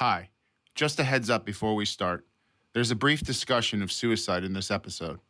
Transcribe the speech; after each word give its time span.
Hi, 0.00 0.30
just 0.74 0.98
a 0.98 1.04
heads 1.04 1.28
up 1.28 1.44
before 1.44 1.74
we 1.74 1.84
start. 1.84 2.24
There's 2.72 2.90
a 2.90 2.96
brief 2.96 3.20
discussion 3.20 3.82
of 3.82 3.92
suicide 3.92 4.44
in 4.44 4.54
this 4.54 4.70
episode. 4.70 5.20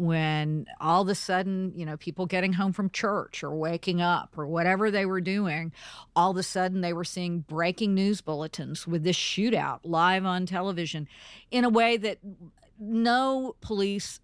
when 0.00 0.64
all 0.80 1.02
of 1.02 1.08
a 1.08 1.14
sudden, 1.14 1.72
you 1.76 1.84
know, 1.84 1.96
people 1.98 2.24
getting 2.24 2.54
home 2.54 2.72
from 2.72 2.88
church 2.88 3.44
or 3.44 3.54
waking 3.54 4.00
up 4.00 4.32
or 4.38 4.46
whatever 4.46 4.90
they 4.90 5.04
were 5.04 5.20
doing, 5.20 5.72
all 6.16 6.30
of 6.30 6.38
a 6.38 6.42
sudden 6.42 6.80
they 6.80 6.94
were 6.94 7.04
seeing 7.04 7.40
breaking 7.40 7.94
news 7.94 8.22
bulletins 8.22 8.86
with 8.86 9.04
this 9.04 9.16
shootout 9.16 9.80
live 9.84 10.24
on 10.24 10.46
television 10.46 11.06
in 11.50 11.64
a 11.64 11.68
way 11.68 11.98
that 11.98 12.18
no 12.78 13.54
police 13.60 14.20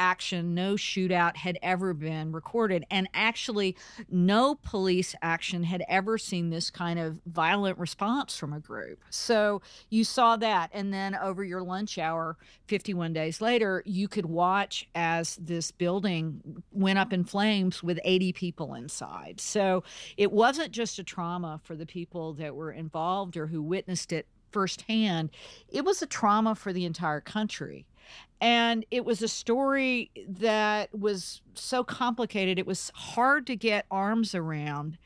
action, 0.00 0.54
no 0.54 0.74
shootout 0.74 1.36
had 1.36 1.58
ever 1.62 1.92
been 1.92 2.32
recorded. 2.32 2.86
And 2.90 3.08
actually, 3.12 3.76
no 4.10 4.54
police 4.54 5.14
action 5.20 5.62
had 5.62 5.84
ever 5.88 6.16
seen 6.16 6.48
this 6.48 6.70
kind 6.70 6.98
of 6.98 7.20
violent 7.26 7.78
response 7.78 8.36
from 8.36 8.54
a 8.54 8.58
group. 8.58 9.04
So 9.10 9.60
you 9.90 10.04
saw 10.04 10.36
that. 10.38 10.70
And 10.72 10.92
then 10.92 11.14
over 11.14 11.44
your 11.44 11.62
lunch 11.62 11.98
hour, 11.98 12.38
51 12.66 13.12
days 13.12 13.42
later, 13.42 13.82
you 13.84 14.08
could 14.08 14.26
watch 14.26 14.88
as 14.94 15.36
this 15.36 15.70
building 15.70 16.62
went 16.72 16.98
up 16.98 17.12
in 17.12 17.24
flames 17.24 17.82
with 17.82 18.00
80 18.02 18.32
people 18.32 18.74
inside. 18.74 19.38
So 19.38 19.84
it 20.16 20.32
wasn't 20.32 20.72
just 20.72 20.98
a 20.98 21.04
trauma 21.04 21.60
for 21.62 21.76
the 21.76 21.86
people 21.86 22.32
that 22.34 22.54
were 22.54 22.72
involved 22.72 23.36
or 23.36 23.48
who 23.48 23.62
witnessed 23.62 24.12
it 24.12 24.26
firsthand, 24.50 25.30
it 25.68 25.84
was 25.84 26.02
a 26.02 26.06
trauma 26.06 26.54
for 26.54 26.72
the 26.72 26.84
entire 26.84 27.20
country. 27.20 27.86
And 28.40 28.86
it 28.90 29.04
was 29.04 29.22
a 29.22 29.28
story 29.28 30.10
that 30.26 30.98
was 30.98 31.42
so 31.54 31.84
complicated, 31.84 32.58
it 32.58 32.66
was 32.66 32.90
hard 32.94 33.46
to 33.48 33.56
get 33.56 33.84
arms 33.90 34.34
around. 34.34 34.96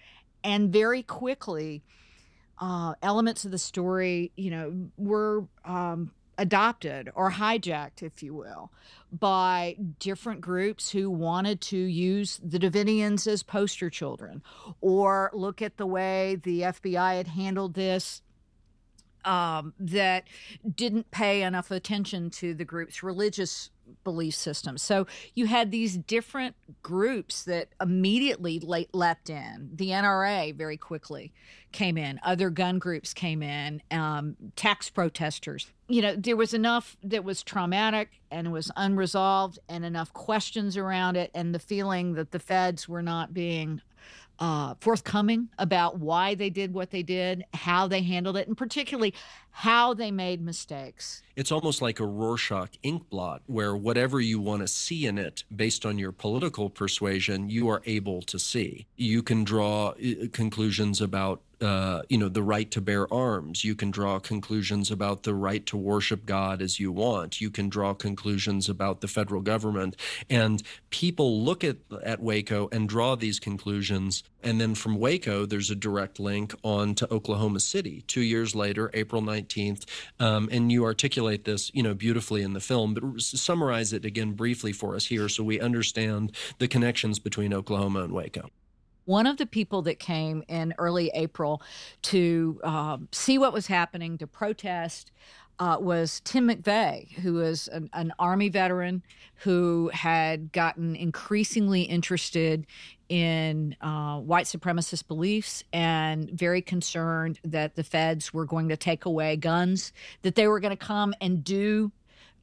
And 0.44 0.72
very 0.72 1.02
quickly, 1.02 1.82
uh, 2.60 2.94
elements 3.02 3.44
of 3.44 3.50
the 3.50 3.58
story, 3.58 4.30
you 4.36 4.50
know, 4.50 4.88
were 4.96 5.46
um, 5.64 6.12
adopted 6.38 7.10
or 7.14 7.32
hijacked, 7.32 8.02
if 8.02 8.22
you 8.22 8.34
will, 8.34 8.70
by 9.12 9.76
different 9.98 10.40
groups 10.40 10.90
who 10.90 11.10
wanted 11.10 11.60
to 11.60 11.76
use 11.76 12.40
the 12.42 12.58
Davidians 12.58 13.26
as 13.26 13.42
poster 13.42 13.90
children 13.90 14.42
or 14.80 15.30
look 15.32 15.62
at 15.62 15.76
the 15.76 15.86
way 15.86 16.36
the 16.42 16.62
FBI 16.62 17.16
had 17.16 17.28
handled 17.28 17.74
this 17.74 18.22
um, 19.24 19.74
that 19.78 20.24
didn't 20.74 21.10
pay 21.10 21.42
enough 21.42 21.70
attention 21.70 22.30
to 22.30 22.54
the 22.54 22.64
group's 22.64 23.02
religious 23.02 23.70
belief 24.02 24.34
system. 24.34 24.78
So 24.78 25.06
you 25.34 25.46
had 25.46 25.70
these 25.70 25.96
different 25.96 26.56
groups 26.82 27.44
that 27.44 27.68
immediately 27.80 28.60
le- 28.62 28.86
leapt 28.92 29.30
in. 29.30 29.70
The 29.74 29.90
NRA 29.90 30.54
very 30.54 30.76
quickly 30.76 31.32
came 31.72 31.98
in, 31.98 32.20
other 32.22 32.50
gun 32.50 32.78
groups 32.78 33.12
came 33.12 33.42
in, 33.42 33.82
um, 33.90 34.36
tax 34.56 34.88
protesters. 34.90 35.72
You 35.88 36.02
know, 36.02 36.16
there 36.16 36.36
was 36.36 36.54
enough 36.54 36.96
that 37.02 37.24
was 37.24 37.42
traumatic 37.42 38.20
and 38.30 38.52
was 38.52 38.70
unresolved, 38.76 39.58
and 39.68 39.84
enough 39.84 40.12
questions 40.12 40.76
around 40.76 41.16
it, 41.16 41.30
and 41.34 41.54
the 41.54 41.58
feeling 41.58 42.14
that 42.14 42.30
the 42.30 42.38
feds 42.38 42.88
were 42.88 43.02
not 43.02 43.34
being 43.34 43.80
uh, 44.38 44.74
forthcoming 44.80 45.48
about 45.58 45.98
why 45.98 46.34
they 46.34 46.50
did 46.50 46.72
what 46.72 46.90
they 46.90 47.02
did, 47.02 47.44
how 47.54 47.86
they 47.86 48.02
handled 48.02 48.36
it, 48.36 48.48
and 48.48 48.56
particularly 48.56 49.14
how 49.58 49.94
they 49.94 50.10
made 50.10 50.42
mistakes. 50.42 51.22
It's 51.36 51.52
almost 51.52 51.80
like 51.80 52.00
a 52.00 52.06
Rorschach 52.06 52.70
ink 52.82 53.08
blot, 53.08 53.42
where 53.46 53.76
whatever 53.76 54.20
you 54.20 54.40
want 54.40 54.62
to 54.62 54.68
see 54.68 55.06
in 55.06 55.16
it, 55.16 55.44
based 55.54 55.86
on 55.86 55.96
your 55.96 56.10
political 56.10 56.68
persuasion, 56.68 57.48
you 57.48 57.68
are 57.68 57.80
able 57.86 58.20
to 58.22 58.38
see. 58.38 58.86
You 58.96 59.22
can 59.22 59.44
draw 59.44 59.90
uh, 59.90 60.26
conclusions 60.32 61.00
about 61.00 61.40
uh, 61.60 62.02
you 62.08 62.18
know 62.18 62.28
the 62.28 62.42
right 62.42 62.70
to 62.72 62.80
bear 62.80 63.12
arms. 63.12 63.64
You 63.64 63.74
can 63.74 63.90
draw 63.90 64.18
conclusions 64.18 64.90
about 64.90 65.22
the 65.22 65.34
right 65.34 65.64
to 65.66 65.76
worship 65.76 66.26
God 66.26 66.60
as 66.60 66.78
you 66.78 66.92
want. 66.92 67.40
You 67.40 67.50
can 67.50 67.68
draw 67.68 67.94
conclusions 67.94 68.68
about 68.68 69.00
the 69.00 69.08
federal 69.08 69.40
government, 69.40 69.96
and 70.28 70.62
people 70.90 71.42
look 71.42 71.64
at 71.64 71.76
at 72.02 72.20
Waco 72.20 72.68
and 72.70 72.88
draw 72.88 73.14
these 73.16 73.40
conclusions. 73.40 74.24
And 74.42 74.60
then 74.60 74.74
from 74.74 74.96
Waco, 74.96 75.46
there's 75.46 75.70
a 75.70 75.74
direct 75.74 76.20
link 76.20 76.54
on 76.62 76.94
to 76.96 77.10
Oklahoma 77.10 77.60
City. 77.60 78.04
Two 78.06 78.20
years 78.20 78.54
later, 78.54 78.90
April 78.92 79.22
19th, 79.44 79.84
um, 80.20 80.48
and 80.50 80.70
you 80.70 80.84
articulate 80.84 81.44
this 81.44 81.70
you 81.74 81.82
know 81.82 81.94
beautifully 81.94 82.42
in 82.42 82.52
the 82.52 82.60
film. 82.60 82.94
But 82.94 83.20
summarize 83.20 83.92
it 83.92 84.04
again 84.04 84.32
briefly 84.32 84.72
for 84.72 84.94
us 84.94 85.06
here, 85.06 85.28
so 85.28 85.42
we 85.42 85.60
understand 85.60 86.32
the 86.58 86.68
connections 86.68 87.18
between 87.18 87.52
Oklahoma 87.52 88.04
and 88.04 88.12
Waco. 88.12 88.50
One 89.06 89.26
of 89.26 89.36
the 89.36 89.46
people 89.46 89.82
that 89.82 89.98
came 89.98 90.42
in 90.48 90.72
early 90.78 91.10
April 91.12 91.60
to 92.02 92.58
um, 92.64 93.08
see 93.12 93.36
what 93.36 93.52
was 93.52 93.66
happening, 93.66 94.16
to 94.18 94.26
protest, 94.26 95.10
uh, 95.58 95.76
was 95.78 96.20
Tim 96.24 96.48
McVeigh, 96.48 97.12
who 97.18 97.34
was 97.34 97.68
an, 97.68 97.88
an, 97.92 98.12
Army 98.18 98.48
veteran 98.48 99.02
who 99.36 99.90
had 99.92 100.50
gotten 100.52 100.96
increasingly 100.96 101.82
interested 101.82 102.66
in 103.08 103.76
uh, 103.80 104.18
white 104.18 104.46
supremacist 104.46 105.06
beliefs 105.06 105.62
and 105.72 106.30
very 106.30 106.62
concerned 106.62 107.38
that 107.44 107.74
the 107.74 107.84
feds 107.84 108.32
were 108.32 108.44
going 108.44 108.68
to 108.68 108.76
take 108.76 109.04
away 109.04 109.36
guns, 109.36 109.92
that 110.22 110.34
they 110.34 110.48
were 110.48 110.60
going 110.60 110.76
to 110.76 110.84
come 110.84 111.14
and 111.20 111.44
do 111.44 111.92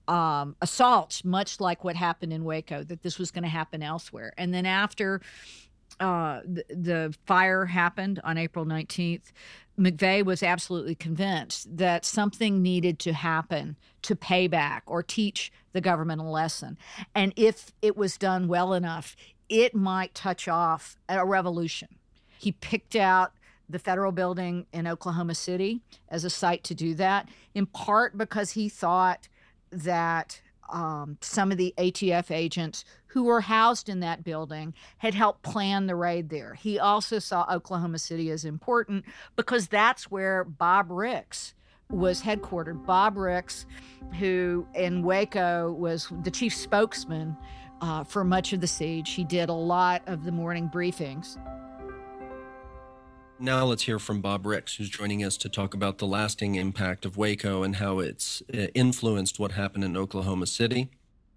um, 0.07 0.55
assaults, 0.61 1.23
much 1.23 1.59
like 1.59 1.83
what 1.83 1.95
happened 1.95 2.33
in 2.33 2.43
Waco, 2.43 2.83
that 2.83 3.01
this 3.01 3.17
was 3.17 3.31
going 3.31 3.43
to 3.43 3.49
happen 3.49 3.81
elsewhere. 3.81 4.33
And 4.37 4.53
then 4.53 4.65
after 4.65 5.21
uh, 5.99 6.41
the, 6.45 6.63
the 6.69 7.15
fire 7.25 7.65
happened 7.65 8.19
on 8.23 8.37
April 8.37 8.65
19th, 8.65 9.31
McVeigh 9.79 10.23
was 10.23 10.43
absolutely 10.43 10.95
convinced 10.95 11.75
that 11.77 12.05
something 12.05 12.61
needed 12.61 12.99
to 12.99 13.13
happen 13.13 13.77
to 14.03 14.15
pay 14.15 14.47
back 14.47 14.83
or 14.85 15.01
teach 15.01 15.51
the 15.73 15.81
government 15.81 16.21
a 16.21 16.25
lesson. 16.25 16.77
And 17.15 17.33
if 17.35 17.71
it 17.81 17.95
was 17.95 18.17
done 18.17 18.47
well 18.47 18.73
enough, 18.73 19.15
it 19.51 19.75
might 19.75 20.15
touch 20.15 20.47
off 20.47 20.95
a 21.09 21.25
revolution. 21.25 21.89
He 22.39 22.53
picked 22.53 22.95
out 22.95 23.33
the 23.69 23.79
federal 23.79 24.13
building 24.13 24.65
in 24.71 24.87
Oklahoma 24.87 25.35
City 25.35 25.81
as 26.09 26.23
a 26.23 26.29
site 26.29 26.63
to 26.63 26.73
do 26.73 26.95
that, 26.95 27.27
in 27.53 27.65
part 27.65 28.17
because 28.17 28.51
he 28.51 28.69
thought 28.69 29.27
that 29.71 30.41
um, 30.71 31.17
some 31.19 31.51
of 31.51 31.57
the 31.57 31.73
ATF 31.77 32.31
agents 32.31 32.85
who 33.07 33.23
were 33.23 33.41
housed 33.41 33.89
in 33.89 33.99
that 33.99 34.23
building 34.23 34.73
had 34.99 35.13
helped 35.13 35.43
plan 35.43 35.85
the 35.85 35.95
raid 35.95 36.29
there. 36.29 36.53
He 36.53 36.79
also 36.79 37.19
saw 37.19 37.45
Oklahoma 37.51 37.99
City 37.99 38.29
as 38.31 38.45
important 38.45 39.03
because 39.35 39.67
that's 39.67 40.09
where 40.09 40.45
Bob 40.45 40.89
Ricks 40.89 41.53
was 41.89 42.21
headquartered. 42.21 42.85
Bob 42.85 43.17
Ricks, 43.17 43.65
who 44.17 44.65
in 44.73 45.03
Waco 45.03 45.73
was 45.73 46.07
the 46.23 46.31
chief 46.31 46.55
spokesman 46.55 47.35
uh, 47.81 48.03
for 48.03 48.23
much 48.23 48.53
of 48.53 48.61
the 48.61 48.67
siege, 48.67 49.11
he 49.11 49.23
did 49.23 49.49
a 49.49 49.53
lot 49.53 50.01
of 50.07 50.23
the 50.23 50.31
morning 50.31 50.69
briefings. 50.73 51.37
Now 53.39 53.65
let's 53.65 53.83
hear 53.83 53.97
from 53.97 54.21
Bob 54.21 54.45
Ricks, 54.45 54.75
who's 54.75 54.89
joining 54.89 55.23
us 55.23 55.35
to 55.37 55.49
talk 55.49 55.73
about 55.73 55.97
the 55.97 56.05
lasting 56.05 56.55
impact 56.55 57.05
of 57.05 57.17
Waco 57.17 57.63
and 57.63 57.77
how 57.77 57.97
it's 57.97 58.43
uh, 58.53 58.67
influenced 58.75 59.39
what 59.39 59.53
happened 59.53 59.83
in 59.83 59.97
Oklahoma 59.97 60.45
City. 60.45 60.89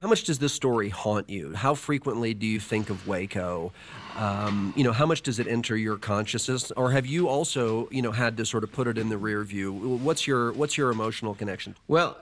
How 0.03 0.09
much 0.09 0.25
does 0.25 0.39
this 0.39 0.53
story 0.53 0.91
haunt 0.91 1.31
you? 1.31 1.55
How 1.55 1.73
frequently 1.73 2.35
do 2.35 2.47
you 2.47 2.61
think 2.61 2.91
of 2.91 3.09
Waco? 3.09 3.73
Um, 4.17 4.75
you 4.77 4.85
know, 4.85 4.93
how 4.93 5.07
much 5.07 5.23
does 5.23 5.39
it 5.39 5.47
enter 5.47 5.79
your 5.79 5.97
consciousness, 5.97 6.71
or 6.73 6.91
have 6.91 7.07
you 7.07 7.27
also, 7.27 7.89
you 7.91 8.03
know, 8.03 8.13
had 8.13 8.37
to 8.37 8.45
sort 8.45 8.65
of 8.65 8.73
put 8.73 8.87
it 8.87 8.99
in 8.99 9.09
the 9.09 9.17
rear 9.17 9.43
view? 9.45 9.73
What's 9.73 10.27
your 10.27 10.53
what's 10.53 10.77
your 10.77 10.91
emotional 10.91 11.35
connection? 11.35 11.75
Well, 11.89 12.19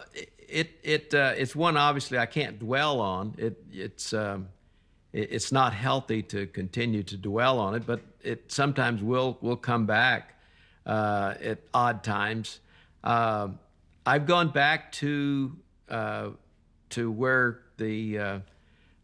it 0.53 0.71
it 0.83 1.15
uh, 1.15 1.33
it's 1.37 1.57
one 1.57 1.77
obviously 1.77 2.19
I 2.19 2.27
can't 2.27 2.59
dwell 2.59 3.01
on. 3.01 3.35
It 3.39 3.57
it's 3.73 4.13
um, 4.13 4.49
it, 5.13 5.33
it's 5.33 5.51
not 5.51 5.73
healthy 5.73 6.23
to 6.25 6.47
continue 6.47 7.03
to 7.05 7.17
dwell 7.17 7.59
on 7.59 7.75
it, 7.75 7.87
but 7.87 8.01
it 8.23 8.53
sometimes 8.53 9.03
will 9.03 9.39
will 9.41 9.57
come 9.57 9.87
back 9.87 10.39
uh, 10.87 11.35
at 11.43 11.59
odd 11.73 12.05
times. 12.05 12.61
Uh, 13.03 13.49
I've 14.05 14.27
gone 14.27 14.51
back 14.51 14.93
to 14.93 15.57
uh, 15.89 16.31
to 16.91 17.11
where 17.11 17.61
the 17.79 18.19
uh, 18.19 18.39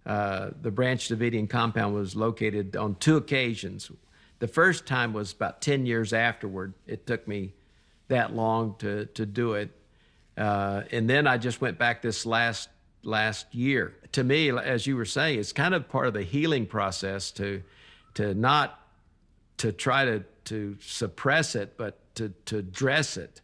uh, 0.06 0.50
the 0.60 0.70
Branch 0.70 1.08
Davidian 1.08 1.48
compound 1.48 1.94
was 1.94 2.14
located 2.14 2.76
on 2.76 2.96
two 2.96 3.16
occasions. 3.16 3.90
The 4.38 4.48
first 4.48 4.86
time 4.86 5.12
was 5.12 5.32
about 5.32 5.62
ten 5.62 5.86
years 5.86 6.12
afterward. 6.12 6.74
It 6.86 7.06
took 7.06 7.26
me 7.26 7.54
that 8.08 8.34
long 8.34 8.76
to 8.80 9.06
to 9.06 9.24
do 9.24 9.54
it, 9.54 9.70
uh, 10.38 10.84
and 10.92 11.10
then 11.10 11.26
I 11.26 11.36
just 11.36 11.60
went 11.60 11.78
back 11.78 12.00
this 12.00 12.24
last 12.24 12.68
last 13.02 13.52
year. 13.54 13.94
To 14.12 14.22
me, 14.22 14.50
as 14.50 14.86
you 14.86 14.96
were 14.96 15.04
saying, 15.04 15.40
it's 15.40 15.52
kind 15.52 15.74
of 15.74 15.88
part 15.88 16.06
of 16.06 16.14
the 16.14 16.22
healing 16.22 16.66
process 16.66 17.30
to 17.32 17.62
to 18.14 18.34
not 18.34 18.78
to 19.58 19.72
try 19.72 20.04
to 20.04 20.24
to 20.44 20.76
suppress 20.80 21.54
it, 21.54 21.76
but 21.76 21.98
to 22.14 22.30
to 22.46 22.58
address 22.58 23.16
it. 23.16 23.40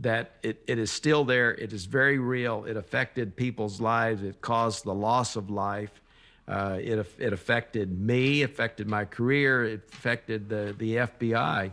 That 0.00 0.36
it, 0.44 0.62
it 0.68 0.78
is 0.78 0.92
still 0.92 1.24
there. 1.24 1.52
It 1.52 1.72
is 1.72 1.86
very 1.86 2.20
real. 2.20 2.64
It 2.66 2.76
affected 2.76 3.34
people's 3.34 3.80
lives. 3.80 4.22
It 4.22 4.40
caused 4.40 4.84
the 4.84 4.94
loss 4.94 5.34
of 5.34 5.50
life. 5.50 6.00
Uh, 6.46 6.78
it 6.80 7.04
it 7.18 7.32
affected 7.32 7.98
me. 7.98 8.42
Affected 8.42 8.86
my 8.86 9.04
career. 9.04 9.64
It 9.64 9.88
affected 9.92 10.48
the 10.48 10.74
the 10.78 10.96
FBI. 10.96 11.72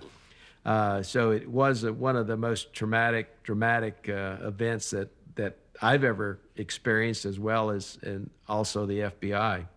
Uh, 0.66 1.04
so 1.04 1.32
it 1.32 1.48
was 1.48 1.84
a, 1.84 1.94
one 1.94 2.16
of 2.16 2.28
the 2.28 2.38
most 2.38 2.74
traumatic, 2.74 3.44
dramatic 3.44 4.10
uh, 4.10 4.38
events 4.42 4.90
that 4.90 5.10
that 5.36 5.58
I've 5.82 6.04
ever 6.04 6.40
experienced, 6.56 7.26
as 7.26 7.38
well 7.38 7.70
as 7.70 8.00
and 8.02 8.30
also 8.48 8.86
the 8.86 9.00
FBI. 9.00 9.68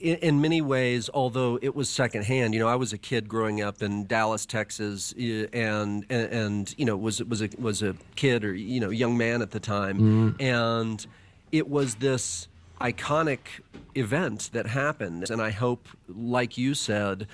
In, 0.00 0.16
in, 0.16 0.40
many 0.40 0.62
ways, 0.62 1.10
although 1.12 1.58
it 1.60 1.74
was 1.74 1.90
secondhand, 1.90 2.54
you 2.54 2.60
know, 2.60 2.68
I 2.68 2.76
was 2.76 2.92
a 2.92 2.98
kid 2.98 3.28
growing 3.28 3.60
up 3.60 3.82
in 3.82 4.06
Dallas, 4.06 4.46
Texas, 4.46 5.12
and 5.12 6.06
and, 6.08 6.08
and 6.08 6.74
you 6.78 6.84
know 6.84 6.96
was 6.96 7.22
was 7.22 7.42
a 7.42 7.50
was 7.58 7.82
a 7.82 7.94
kid 8.16 8.44
or 8.44 8.54
you 8.54 8.80
know 8.80 8.90
young 8.90 9.16
man 9.16 9.42
at 9.42 9.50
the 9.50 9.60
time, 9.60 9.98
mm. 9.98 10.42
and 10.42 11.06
it 11.52 11.68
was 11.68 11.96
this 11.96 12.48
iconic 12.80 13.38
event 13.94 14.50
that 14.52 14.66
happened, 14.66 15.30
and 15.30 15.42
I 15.42 15.50
hope, 15.50 15.88
like 16.08 16.56
you 16.56 16.74
said, 16.74 17.26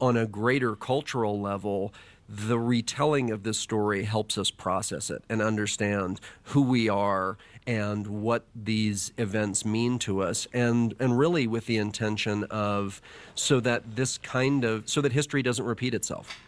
on 0.00 0.16
a 0.16 0.26
greater 0.26 0.74
cultural 0.74 1.40
level 1.40 1.92
the 2.32 2.58
retelling 2.58 3.30
of 3.32 3.42
this 3.42 3.58
story 3.58 4.04
helps 4.04 4.38
us 4.38 4.52
process 4.52 5.10
it 5.10 5.24
and 5.28 5.42
understand 5.42 6.20
who 6.44 6.62
we 6.62 6.88
are 6.88 7.36
and 7.66 8.06
what 8.06 8.44
these 8.54 9.12
events 9.18 9.64
mean 9.64 9.98
to 9.98 10.22
us 10.22 10.46
and 10.52 10.94
and 11.00 11.18
really 11.18 11.48
with 11.48 11.66
the 11.66 11.76
intention 11.76 12.44
of 12.44 13.02
so 13.34 13.58
that 13.58 13.96
this 13.96 14.16
kind 14.18 14.64
of 14.64 14.88
so 14.88 15.00
that 15.00 15.12
history 15.12 15.42
doesn't 15.42 15.64
repeat 15.64 15.92
itself. 15.92 16.38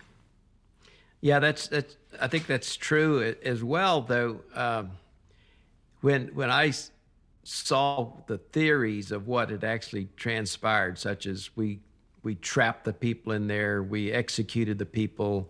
Yeah 1.21 1.41
that's 1.41 1.67
that's 1.67 1.97
i 2.21 2.29
think 2.29 2.47
that's 2.47 2.77
true 2.77 3.35
as 3.45 3.65
well 3.65 4.03
though 4.03 4.41
um, 4.55 4.93
when 6.01 6.29
when 6.29 6.51
i 6.51 6.73
saw 7.45 8.13
the 8.27 8.39
theories 8.39 9.11
of 9.11 9.27
what 9.27 9.51
had 9.51 9.65
actually 9.65 10.09
transpired 10.17 10.97
such 10.97 11.27
as 11.27 11.51
we 11.57 11.81
we 12.23 12.35
trapped 12.37 12.85
the 12.85 12.93
people 12.93 13.33
in 13.33 13.47
there 13.47 13.83
we 13.83 14.13
executed 14.13 14.79
the 14.79 14.87
people 14.87 15.49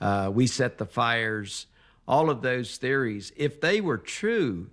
uh, 0.00 0.30
we 0.32 0.46
set 0.46 0.76
the 0.76 0.84
fires, 0.84 1.66
all 2.06 2.28
of 2.28 2.42
those 2.42 2.76
theories, 2.76 3.32
if 3.36 3.60
they 3.60 3.80
were 3.80 3.98
true, 3.98 4.68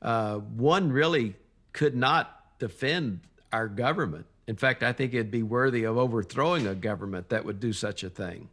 uh, 0.00 0.36
one 0.36 0.90
really 0.90 1.34
could 1.74 1.94
not 1.94 2.58
defend 2.58 3.20
our 3.52 3.68
government. 3.68 4.26
In 4.46 4.56
fact, 4.56 4.82
I 4.82 4.92
think 4.92 5.12
it'd 5.12 5.30
be 5.30 5.42
worthy 5.42 5.84
of 5.84 5.98
overthrowing 5.98 6.66
a 6.66 6.74
government 6.74 7.28
that 7.30 7.44
would 7.44 7.60
do 7.60 7.72
such 7.74 8.02
a 8.02 8.08
thing. 8.08 8.48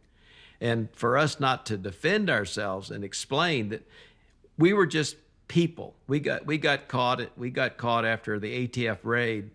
And 0.60 0.88
for 0.92 1.16
us 1.16 1.40
not 1.40 1.66
to 1.66 1.76
defend 1.76 2.30
ourselves 2.30 2.90
and 2.90 3.04
explain 3.04 3.70
that 3.70 3.86
we 4.58 4.72
were 4.72 4.86
just 4.86 5.16
people. 5.48 5.94
We 6.06 6.20
got 6.20 6.46
we 6.46 6.56
got 6.56 6.88
caught 6.88 7.20
we 7.36 7.50
got 7.50 7.76
caught 7.76 8.04
after 8.04 8.38
the 8.38 8.68
ATF 8.68 8.98
raid 9.02 9.50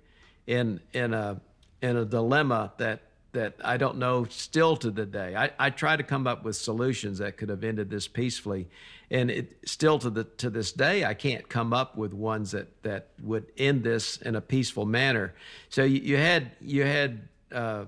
in 0.46 0.82
in 0.92 1.14
a 1.14 1.40
in 1.82 1.98
a 1.98 2.06
dilemma 2.06 2.74
that 2.78 3.02
that 3.34 3.56
I 3.64 3.78
don't 3.78 3.98
know 3.98 4.26
still 4.30 4.76
to 4.78 4.90
the 4.90 5.06
day. 5.06 5.36
I, 5.36 5.52
I 5.60 5.70
try 5.70 5.96
to 5.96 6.02
come 6.02 6.26
up 6.26 6.44
with 6.44 6.56
solutions 6.56 7.20
that 7.20 7.38
could 7.38 7.50
have 7.50 7.64
ended 7.64 7.90
this 7.90 8.08
peacefully. 8.08 8.68
And 9.12 9.30
it 9.30 9.58
still 9.66 10.00
to 10.00 10.10
the 10.10 10.24
to 10.24 10.50
this 10.50 10.72
day 10.72 11.06
I 11.06 11.14
can't 11.14 11.48
come 11.48 11.72
up 11.72 11.96
with 11.96 12.14
ones 12.14 12.52
that, 12.52 12.82
that 12.84 13.10
would 13.22 13.46
end 13.58 13.84
this 13.84 14.18
in 14.18 14.36
a 14.36 14.42
peaceful 14.42 14.86
manner. 14.86 15.36
So 15.70 15.84
you, 15.84 16.02
you 16.02 16.18
had 16.18 16.52
you 16.62 16.84
had 16.84 17.28
uh, 17.52 17.86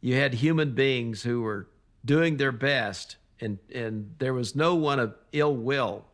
you 0.00 0.14
had 0.14 0.34
human 0.34 0.74
beings 0.74 1.22
who 1.22 1.42
were 1.42 1.66
doing 2.04 2.36
their 2.36 2.52
best 2.52 3.16
and 3.40 3.58
and 3.74 4.14
there 4.18 4.32
was 4.32 4.54
no 4.54 4.74
one 4.74 5.00
of 5.00 5.14
ill 5.32 5.56
will 5.56 6.04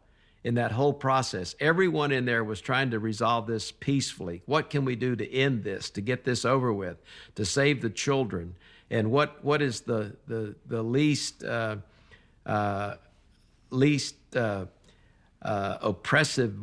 in 0.45 0.55
that 0.55 0.73
whole 0.73 0.93
process. 0.93 1.55
Everyone 1.59 2.13
in 2.13 2.27
there 2.27 2.45
was 2.45 2.61
trying 2.61 2.91
to 2.91 2.99
resolve 2.99 3.47
this 3.47 3.73
peacefully. 3.73 4.43
What 4.45 4.69
can 4.69 4.85
we 4.85 4.95
do 4.95 5.17
to 5.17 5.33
end 5.33 5.65
this, 5.65 5.89
to 5.91 6.03
get 6.03 6.25
this 6.25 6.45
over 6.45 6.73
with, 6.73 6.99
to 7.35 7.47
save 7.47 7.81
the 7.81 7.89
children? 7.89 8.55
And 8.91 9.11
what, 9.11 9.43
what 9.43 9.63
is 9.63 9.81
the, 9.81 10.15
the, 10.29 10.55
the 10.67 10.83
least, 10.83 11.43
uh, 11.43 11.77
uh, 12.45 12.97
least 13.71 14.17
uh, 14.37 14.67
uh 15.41 15.79
oppressive 15.81 16.55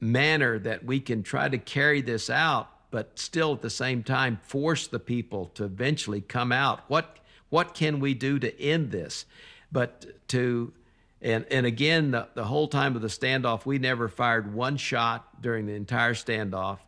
manner 0.00 0.58
that 0.58 0.84
we 0.84 1.00
can 1.00 1.22
try 1.22 1.48
to 1.48 1.58
carry 1.58 2.00
this 2.00 2.30
out, 2.30 2.70
but 2.90 3.18
still 3.18 3.52
at 3.52 3.60
the 3.60 3.70
same 3.70 4.02
time 4.02 4.40
force 4.42 4.86
the 4.86 4.98
people 4.98 5.50
to 5.54 5.64
eventually 5.64 6.22
come 6.22 6.52
out? 6.52 6.80
What, 6.88 7.18
what 7.50 7.74
can 7.74 8.00
we 8.00 8.14
do 8.14 8.38
to 8.38 8.60
end 8.60 8.90
this? 8.90 9.26
But 9.70 10.06
to 10.28 10.72
and, 11.22 11.46
and 11.50 11.66
again, 11.66 12.10
the, 12.10 12.28
the 12.34 12.44
whole 12.44 12.68
time 12.68 12.94
of 12.94 13.02
the 13.02 13.08
standoff, 13.08 13.64
we 13.64 13.78
never 13.78 14.08
fired 14.08 14.52
one 14.52 14.76
shot 14.76 15.40
during 15.40 15.66
the 15.66 15.72
entire 15.74 16.14
standoff. 16.14 16.78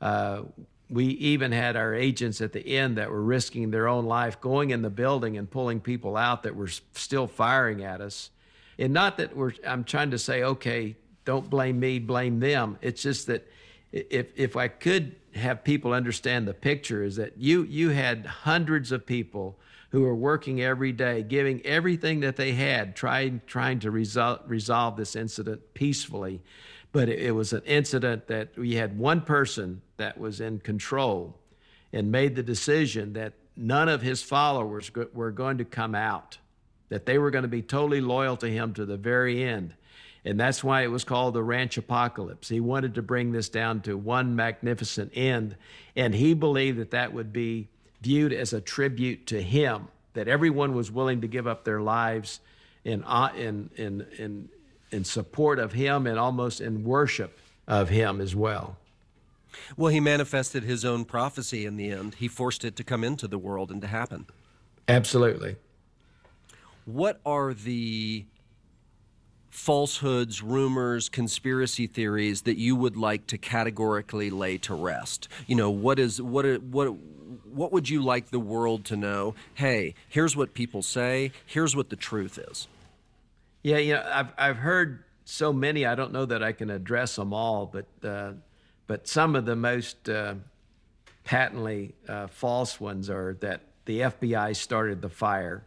Uh, 0.00 0.42
we 0.90 1.06
even 1.06 1.52
had 1.52 1.76
our 1.76 1.94
agents 1.94 2.40
at 2.40 2.52
the 2.52 2.76
end 2.76 2.98
that 2.98 3.10
were 3.10 3.22
risking 3.22 3.70
their 3.70 3.88
own 3.88 4.04
life 4.04 4.40
going 4.40 4.70
in 4.70 4.82
the 4.82 4.90
building 4.90 5.36
and 5.36 5.50
pulling 5.50 5.80
people 5.80 6.16
out 6.16 6.42
that 6.42 6.54
were 6.54 6.68
still 6.68 7.26
firing 7.26 7.82
at 7.82 8.00
us. 8.00 8.30
And 8.78 8.92
not 8.92 9.18
that 9.18 9.36
we're, 9.36 9.52
I'm 9.66 9.84
trying 9.84 10.10
to 10.10 10.18
say, 10.18 10.42
okay, 10.42 10.96
don't 11.24 11.48
blame 11.48 11.80
me, 11.80 11.98
blame 11.98 12.40
them. 12.40 12.78
It's 12.82 13.02
just 13.02 13.26
that 13.28 13.46
if, 13.92 14.28
if 14.36 14.56
I 14.56 14.68
could 14.68 15.16
have 15.34 15.64
people 15.64 15.92
understand 15.92 16.46
the 16.46 16.54
picture, 16.54 17.02
is 17.02 17.16
that 17.16 17.38
you, 17.38 17.62
you 17.64 17.90
had 17.90 18.26
hundreds 18.26 18.92
of 18.92 19.06
people 19.06 19.58
who 19.94 20.04
are 20.04 20.14
working 20.14 20.60
every 20.60 20.90
day, 20.90 21.22
giving 21.22 21.64
everything 21.64 22.18
that 22.18 22.34
they 22.34 22.50
had, 22.50 22.96
trying, 22.96 23.40
trying 23.46 23.78
to 23.78 23.92
resolve, 23.92 24.40
resolve 24.48 24.96
this 24.96 25.14
incident 25.14 25.62
peacefully. 25.72 26.42
But 26.90 27.08
it, 27.08 27.20
it 27.20 27.30
was 27.30 27.52
an 27.52 27.62
incident 27.64 28.26
that 28.26 28.58
we 28.58 28.74
had 28.74 28.98
one 28.98 29.20
person 29.20 29.82
that 29.96 30.18
was 30.18 30.40
in 30.40 30.58
control 30.58 31.38
and 31.92 32.10
made 32.10 32.34
the 32.34 32.42
decision 32.42 33.12
that 33.12 33.34
none 33.56 33.88
of 33.88 34.02
his 34.02 34.20
followers 34.20 34.90
were 35.12 35.30
going 35.30 35.58
to 35.58 35.64
come 35.64 35.94
out, 35.94 36.38
that 36.88 37.06
they 37.06 37.16
were 37.16 37.30
going 37.30 37.42
to 37.42 37.48
be 37.48 37.62
totally 37.62 38.00
loyal 38.00 38.36
to 38.38 38.48
him 38.48 38.74
to 38.74 38.84
the 38.84 38.96
very 38.96 39.44
end. 39.44 39.74
And 40.24 40.40
that's 40.40 40.64
why 40.64 40.82
it 40.82 40.90
was 40.90 41.04
called 41.04 41.34
the 41.34 41.42
Ranch 41.44 41.78
Apocalypse. 41.78 42.48
He 42.48 42.58
wanted 42.58 42.96
to 42.96 43.02
bring 43.02 43.30
this 43.30 43.48
down 43.48 43.80
to 43.82 43.96
one 43.96 44.34
magnificent 44.34 45.12
end. 45.14 45.54
And 45.94 46.16
he 46.16 46.34
believed 46.34 46.80
that 46.80 46.90
that 46.90 47.12
would 47.12 47.32
be 47.32 47.68
viewed 48.04 48.34
as 48.34 48.52
a 48.52 48.60
tribute 48.60 49.26
to 49.28 49.42
him, 49.42 49.88
that 50.14 50.28
everyone 50.28 50.74
was 50.74 50.90
willing 50.90 51.20
to 51.20 51.28
give 51.28 51.46
up 51.46 51.64
their 51.64 51.80
lives 51.80 52.40
in, 52.84 53.04
uh, 53.04 53.30
in, 53.36 53.70
in, 53.76 54.06
in, 54.18 54.48
in 54.90 55.04
support 55.04 55.58
of 55.58 55.72
him 55.72 56.06
and 56.06 56.18
almost 56.18 56.60
in 56.60 56.84
worship 56.84 57.38
of 57.66 57.88
him 57.88 58.20
as 58.20 58.34
well. 58.34 58.76
Well, 59.76 59.90
he 59.90 60.00
manifested 60.00 60.64
his 60.64 60.84
own 60.84 61.04
prophecy 61.04 61.64
in 61.64 61.76
the 61.76 61.90
end. 61.90 62.16
He 62.16 62.28
forced 62.28 62.64
it 62.64 62.76
to 62.76 62.84
come 62.84 63.04
into 63.04 63.28
the 63.28 63.38
world 63.38 63.70
and 63.70 63.80
to 63.82 63.86
happen. 63.86 64.26
Absolutely. 64.88 65.56
What 66.84 67.20
are 67.24 67.54
the 67.54 68.26
falsehoods, 69.50 70.42
rumors, 70.42 71.08
conspiracy 71.08 71.86
theories 71.86 72.42
that 72.42 72.58
you 72.58 72.74
would 72.74 72.96
like 72.96 73.26
to 73.28 73.38
categorically 73.38 74.28
lay 74.28 74.58
to 74.58 74.74
rest? 74.74 75.28
You 75.46 75.54
know, 75.56 75.70
what 75.70 75.98
is 75.98 76.20
what 76.20 76.44
what 76.62 76.94
what 77.54 77.72
would 77.72 77.88
you 77.88 78.02
like 78.02 78.30
the 78.30 78.40
world 78.40 78.84
to 78.86 78.96
know? 78.96 79.34
Hey, 79.54 79.94
here's 80.08 80.36
what 80.36 80.54
people 80.54 80.82
say. 80.82 81.32
Here's 81.46 81.74
what 81.74 81.90
the 81.90 81.96
truth 81.96 82.38
is. 82.38 82.68
Yeah, 83.62 83.78
you 83.78 83.94
know, 83.94 84.06
I've 84.10 84.32
I've 84.36 84.56
heard 84.56 85.04
so 85.24 85.52
many. 85.52 85.86
I 85.86 85.94
don't 85.94 86.12
know 86.12 86.26
that 86.26 86.42
I 86.42 86.52
can 86.52 86.70
address 86.70 87.16
them 87.16 87.32
all, 87.32 87.66
but 87.66 88.08
uh, 88.08 88.32
but 88.86 89.08
some 89.08 89.36
of 89.36 89.46
the 89.46 89.56
most 89.56 90.08
uh, 90.08 90.34
patently 91.24 91.94
uh, 92.08 92.26
false 92.26 92.78
ones 92.78 93.08
are 93.08 93.36
that 93.40 93.62
the 93.86 94.00
FBI 94.00 94.54
started 94.56 95.00
the 95.00 95.08
fire. 95.08 95.64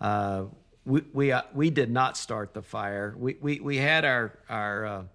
Uh, 0.00 0.44
we 0.84 1.02
we, 1.12 1.32
uh, 1.32 1.42
we 1.54 1.70
did 1.70 1.90
not 1.90 2.16
start 2.16 2.52
the 2.54 2.62
fire. 2.62 3.14
We 3.18 3.36
we, 3.40 3.60
we 3.60 3.76
had 3.76 4.04
our 4.04 4.32
our 4.48 5.06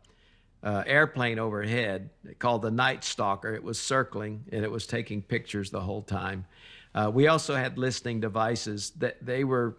uh, 0.64 0.84
airplane 0.86 1.40
overhead 1.40 2.10
called 2.40 2.62
the 2.62 2.72
Night 2.72 3.04
Stalker. 3.04 3.54
It 3.54 3.64
was 3.64 3.80
circling 3.80 4.44
and 4.52 4.64
it 4.64 4.72
was 4.72 4.86
taking 4.86 5.22
pictures 5.22 5.72
the 5.72 5.82
whole 5.82 6.02
time. 6.02 6.46
Uh, 6.94 7.10
we 7.14 7.28
also 7.28 7.56
had 7.56 7.78
listening 7.78 8.20
devices 8.20 8.92
that 8.98 9.26
they 9.26 9.44
were 9.44 9.78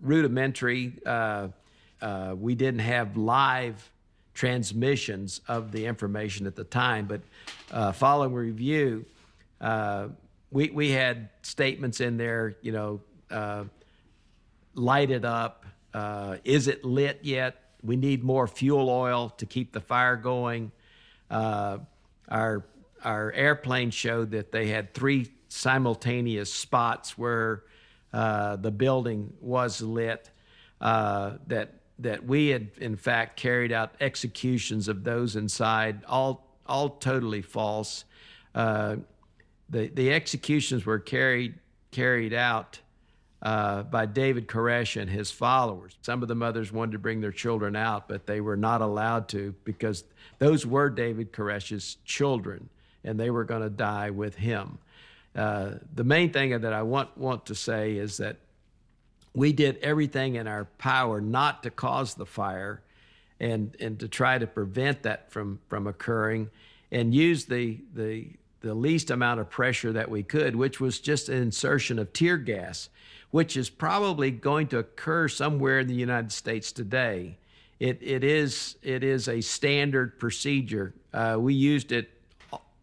rudimentary. 0.00 0.94
Uh, 1.04 1.48
uh, 2.00 2.34
we 2.38 2.54
didn't 2.54 2.80
have 2.80 3.16
live 3.16 3.90
transmissions 4.32 5.40
of 5.48 5.72
the 5.72 5.86
information 5.86 6.46
at 6.46 6.56
the 6.56 6.64
time, 6.64 7.06
but 7.06 7.20
uh, 7.70 7.92
following 7.92 8.34
review, 8.34 9.04
uh, 9.60 10.08
we, 10.50 10.70
we 10.70 10.90
had 10.90 11.28
statements 11.42 12.00
in 12.00 12.16
there, 12.16 12.56
you 12.62 12.72
know, 12.72 13.00
light 14.74 15.10
it 15.10 15.24
up. 15.24 15.64
Is 16.44 16.68
it 16.68 16.84
lit 16.84 17.20
yet? 17.22 17.63
We 17.84 17.96
need 17.96 18.24
more 18.24 18.46
fuel 18.46 18.88
oil 18.88 19.30
to 19.36 19.46
keep 19.46 19.72
the 19.72 19.80
fire 19.80 20.16
going. 20.16 20.72
Uh, 21.30 21.78
our 22.28 22.64
our 23.04 23.30
airplane 23.32 23.90
showed 23.90 24.30
that 24.30 24.50
they 24.50 24.68
had 24.68 24.94
three 24.94 25.30
simultaneous 25.48 26.52
spots 26.52 27.18
where 27.18 27.64
uh, 28.12 28.56
the 28.56 28.70
building 28.70 29.34
was 29.40 29.82
lit. 29.82 30.30
Uh, 30.80 31.34
that 31.46 31.74
that 31.98 32.24
we 32.24 32.48
had 32.48 32.70
in 32.78 32.96
fact 32.96 33.36
carried 33.36 33.72
out 33.72 33.94
executions 34.00 34.88
of 34.88 35.04
those 35.04 35.36
inside, 35.36 36.02
all 36.06 36.58
all 36.66 36.88
totally 36.88 37.42
false. 37.42 38.04
Uh, 38.54 38.96
the 39.68 39.88
the 39.88 40.12
executions 40.12 40.86
were 40.86 40.98
carried 40.98 41.54
carried 41.90 42.32
out 42.32 42.80
uh, 43.44 43.82
by 43.82 44.06
David 44.06 44.48
Koresh 44.48 45.00
and 45.00 45.10
his 45.10 45.30
followers. 45.30 45.96
Some 46.00 46.22
of 46.22 46.28
the 46.28 46.34
mothers 46.34 46.72
wanted 46.72 46.92
to 46.92 46.98
bring 46.98 47.20
their 47.20 47.30
children 47.30 47.76
out, 47.76 48.08
but 48.08 48.26
they 48.26 48.40
were 48.40 48.56
not 48.56 48.80
allowed 48.80 49.28
to 49.28 49.54
because 49.64 50.04
those 50.38 50.64
were 50.64 50.88
David 50.88 51.30
Koresh's 51.30 51.98
children, 52.06 52.70
and 53.04 53.20
they 53.20 53.30
were 53.30 53.44
going 53.44 53.60
to 53.62 53.70
die 53.70 54.08
with 54.10 54.34
him. 54.34 54.78
Uh, 55.36 55.72
the 55.94 56.04
main 56.04 56.32
thing 56.32 56.58
that 56.58 56.72
I 56.72 56.82
want 56.82 57.16
want 57.18 57.46
to 57.46 57.54
say 57.54 57.96
is 57.96 58.16
that 58.16 58.36
we 59.34 59.52
did 59.52 59.76
everything 59.78 60.36
in 60.36 60.46
our 60.46 60.64
power 60.78 61.20
not 61.20 61.64
to 61.64 61.70
cause 61.70 62.14
the 62.14 62.26
fire, 62.26 62.80
and 63.40 63.76
and 63.78 63.98
to 64.00 64.08
try 64.08 64.38
to 64.38 64.46
prevent 64.46 65.02
that 65.02 65.30
from 65.30 65.58
from 65.68 65.86
occurring, 65.86 66.48
and 66.90 67.14
use 67.14 67.44
the 67.44 67.78
the 67.92 68.28
the 68.64 68.74
least 68.74 69.10
amount 69.10 69.38
of 69.38 69.48
pressure 69.48 69.92
that 69.92 70.10
we 70.10 70.22
could, 70.22 70.56
which 70.56 70.80
was 70.80 70.98
just 70.98 71.28
an 71.28 71.40
insertion 71.40 71.98
of 71.98 72.12
tear 72.12 72.36
gas 72.36 72.88
which 73.34 73.56
is 73.56 73.68
probably 73.68 74.30
going 74.30 74.68
to 74.68 74.78
occur 74.78 75.26
somewhere 75.26 75.80
in 75.80 75.88
the 75.88 75.94
United 75.94 76.30
States 76.30 76.70
today. 76.70 77.36
It, 77.80 77.98
it, 78.00 78.22
is, 78.22 78.76
it 78.80 79.02
is 79.02 79.26
a 79.26 79.40
standard 79.40 80.20
procedure. 80.20 80.94
Uh, 81.12 81.38
we 81.40 81.52
used 81.52 81.90
it 81.90 82.12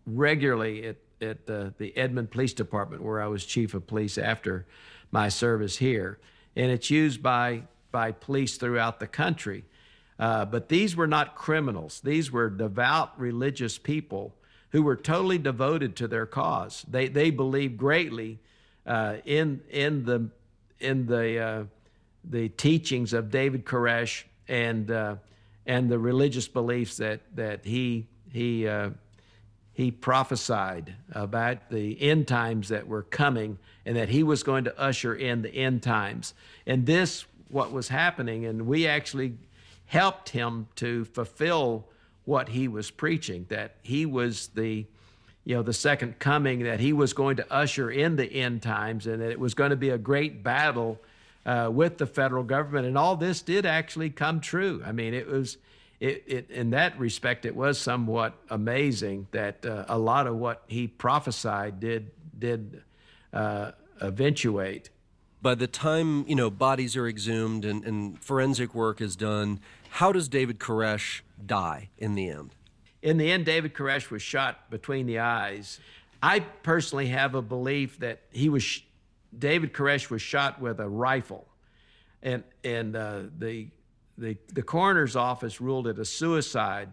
regularly 0.05 0.87
at, 0.87 0.97
at 1.21 1.49
uh, 1.49 1.69
the 1.77 1.95
Edmond 1.95 2.31
Police 2.31 2.51
Department, 2.51 3.01
where 3.01 3.21
I 3.21 3.27
was 3.27 3.45
chief 3.45 3.73
of 3.73 3.87
police 3.87 4.17
after 4.17 4.65
my 5.09 5.29
service 5.29 5.77
here. 5.77 6.19
And 6.57 6.69
it's 6.69 6.89
used 6.89 7.23
by, 7.23 7.63
by 7.93 8.11
police 8.11 8.57
throughout 8.57 8.99
the 8.99 9.07
country. 9.07 9.63
Uh, 10.19 10.43
but 10.43 10.67
these 10.67 10.97
were 10.97 11.07
not 11.07 11.35
criminals, 11.35 12.01
these 12.01 12.29
were 12.29 12.49
devout 12.49 13.17
religious 13.17 13.77
people 13.77 14.35
who 14.71 14.83
were 14.83 14.95
totally 14.95 15.37
devoted 15.37 15.95
to 15.97 16.07
their 16.07 16.25
cause. 16.25 16.85
They, 16.89 17.07
they 17.07 17.29
believed 17.29 17.77
greatly 17.77 18.39
uh, 18.85 19.17
in, 19.25 19.61
in 19.69 20.05
the 20.05 20.29
in 20.79 21.05
the 21.05 21.39
uh, 21.39 21.63
the 22.23 22.49
teachings 22.49 23.13
of 23.13 23.31
David 23.31 23.65
Koresh 23.65 24.23
and 24.47 24.89
uh, 24.91 25.15
and 25.65 25.89
the 25.89 25.99
religious 25.99 26.47
beliefs 26.47 26.97
that 26.97 27.21
that 27.35 27.65
he 27.65 28.07
he 28.31 28.67
uh, 28.67 28.91
he 29.73 29.91
prophesied 29.91 30.95
about 31.11 31.69
the 31.69 32.01
end 32.01 32.27
times 32.27 32.69
that 32.69 32.87
were 32.87 33.03
coming 33.03 33.57
and 33.85 33.95
that 33.95 34.09
he 34.09 34.23
was 34.23 34.43
going 34.43 34.63
to 34.65 34.79
usher 34.79 35.15
in 35.15 35.41
the 35.41 35.53
end 35.53 35.81
times 35.81 36.33
and 36.67 36.85
this 36.85 37.25
what 37.49 37.71
was 37.71 37.87
happening 37.87 38.45
and 38.45 38.67
we 38.67 38.85
actually 38.85 39.33
helped 39.85 40.29
him 40.29 40.67
to 40.75 41.05
fulfill 41.05 41.85
what 42.25 42.49
he 42.49 42.67
was 42.67 42.91
preaching 42.91 43.45
that 43.49 43.75
he 43.81 44.05
was 44.05 44.47
the 44.49 44.85
you 45.43 45.55
know, 45.55 45.63
the 45.63 45.73
second 45.73 46.19
coming, 46.19 46.63
that 46.63 46.79
he 46.79 46.93
was 46.93 47.13
going 47.13 47.37
to 47.37 47.53
usher 47.53 47.89
in 47.89 48.15
the 48.15 48.31
end 48.31 48.61
times 48.61 49.07
and 49.07 49.21
that 49.21 49.31
it 49.31 49.39
was 49.39 49.53
going 49.53 49.71
to 49.71 49.75
be 49.75 49.89
a 49.89 49.97
great 49.97 50.43
battle 50.43 50.99
uh, 51.45 51.69
with 51.71 51.97
the 51.97 52.05
federal 52.05 52.43
government. 52.43 52.85
And 52.85 52.97
all 52.97 53.15
this 53.15 53.41
did 53.41 53.65
actually 53.65 54.11
come 54.11 54.39
true. 54.39 54.83
I 54.85 54.91
mean, 54.91 55.13
it 55.13 55.27
was, 55.27 55.57
it, 55.99 56.23
it 56.27 56.51
in 56.51 56.69
that 56.71 56.97
respect, 56.99 57.45
it 57.45 57.55
was 57.55 57.79
somewhat 57.79 58.33
amazing 58.49 59.27
that 59.31 59.65
uh, 59.65 59.85
a 59.87 59.97
lot 59.97 60.27
of 60.27 60.35
what 60.35 60.63
he 60.67 60.87
prophesied 60.87 61.79
did, 61.79 62.11
did 62.37 62.83
uh, 63.33 63.71
eventuate. 63.99 64.91
By 65.41 65.55
the 65.55 65.65
time, 65.65 66.27
you 66.27 66.35
know, 66.35 66.51
bodies 66.51 66.95
are 66.95 67.07
exhumed 67.07 67.65
and, 67.65 67.83
and 67.83 68.21
forensic 68.21 68.75
work 68.75 69.01
is 69.01 69.15
done, 69.15 69.59
how 69.91 70.13
does 70.13 70.29
David 70.29 70.57
Koresh 70.57 71.19
die 71.45 71.89
in 71.97 72.15
the 72.15 72.29
end? 72.29 72.55
In 73.01 73.17
the 73.17 73.29
end, 73.29 73.45
David 73.45 73.73
Koresh 73.73 74.09
was 74.09 74.21
shot 74.21 74.69
between 74.69 75.05
the 75.05 75.19
eyes. 75.19 75.81
I 76.23 76.39
personally 76.39 77.07
have 77.07 77.35
a 77.35 77.41
belief 77.41 77.99
that 77.99 78.21
he 78.31 78.47
was, 78.47 78.81
David 79.37 79.73
Koresh 79.73 80.09
was 80.09 80.21
shot 80.21 80.61
with 80.61 80.79
a 80.79 80.87
rifle, 80.87 81.45
and 82.23 82.43
and 82.63 82.95
uh, 82.95 83.23
the 83.37 83.67
the 84.17 84.37
the 84.53 84.63
coroner's 84.63 85.17
office 85.17 85.59
ruled 85.59 85.87
it 85.87 85.99
a 85.99 86.05
suicide. 86.05 86.89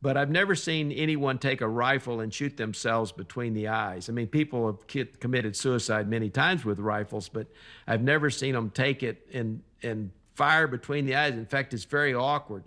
But 0.00 0.16
I've 0.16 0.30
never 0.30 0.54
seen 0.54 0.92
anyone 0.92 1.38
take 1.38 1.60
a 1.60 1.68
rifle 1.68 2.20
and 2.20 2.32
shoot 2.32 2.56
themselves 2.56 3.12
between 3.12 3.52
the 3.52 3.68
eyes. 3.68 4.08
I 4.08 4.12
mean, 4.12 4.28
people 4.28 4.66
have 4.66 5.18
committed 5.20 5.56
suicide 5.56 6.08
many 6.08 6.30
times 6.30 6.64
with 6.64 6.78
rifles, 6.78 7.28
but 7.28 7.48
I've 7.86 8.02
never 8.02 8.30
seen 8.30 8.54
them 8.54 8.70
take 8.70 9.02
it 9.02 9.26
and 9.32 9.62
and 9.82 10.10
fire 10.34 10.66
between 10.66 11.06
the 11.06 11.14
eyes. 11.14 11.34
In 11.34 11.46
fact, 11.46 11.74
it's 11.74 11.84
very 11.84 12.14
awkward. 12.14 12.64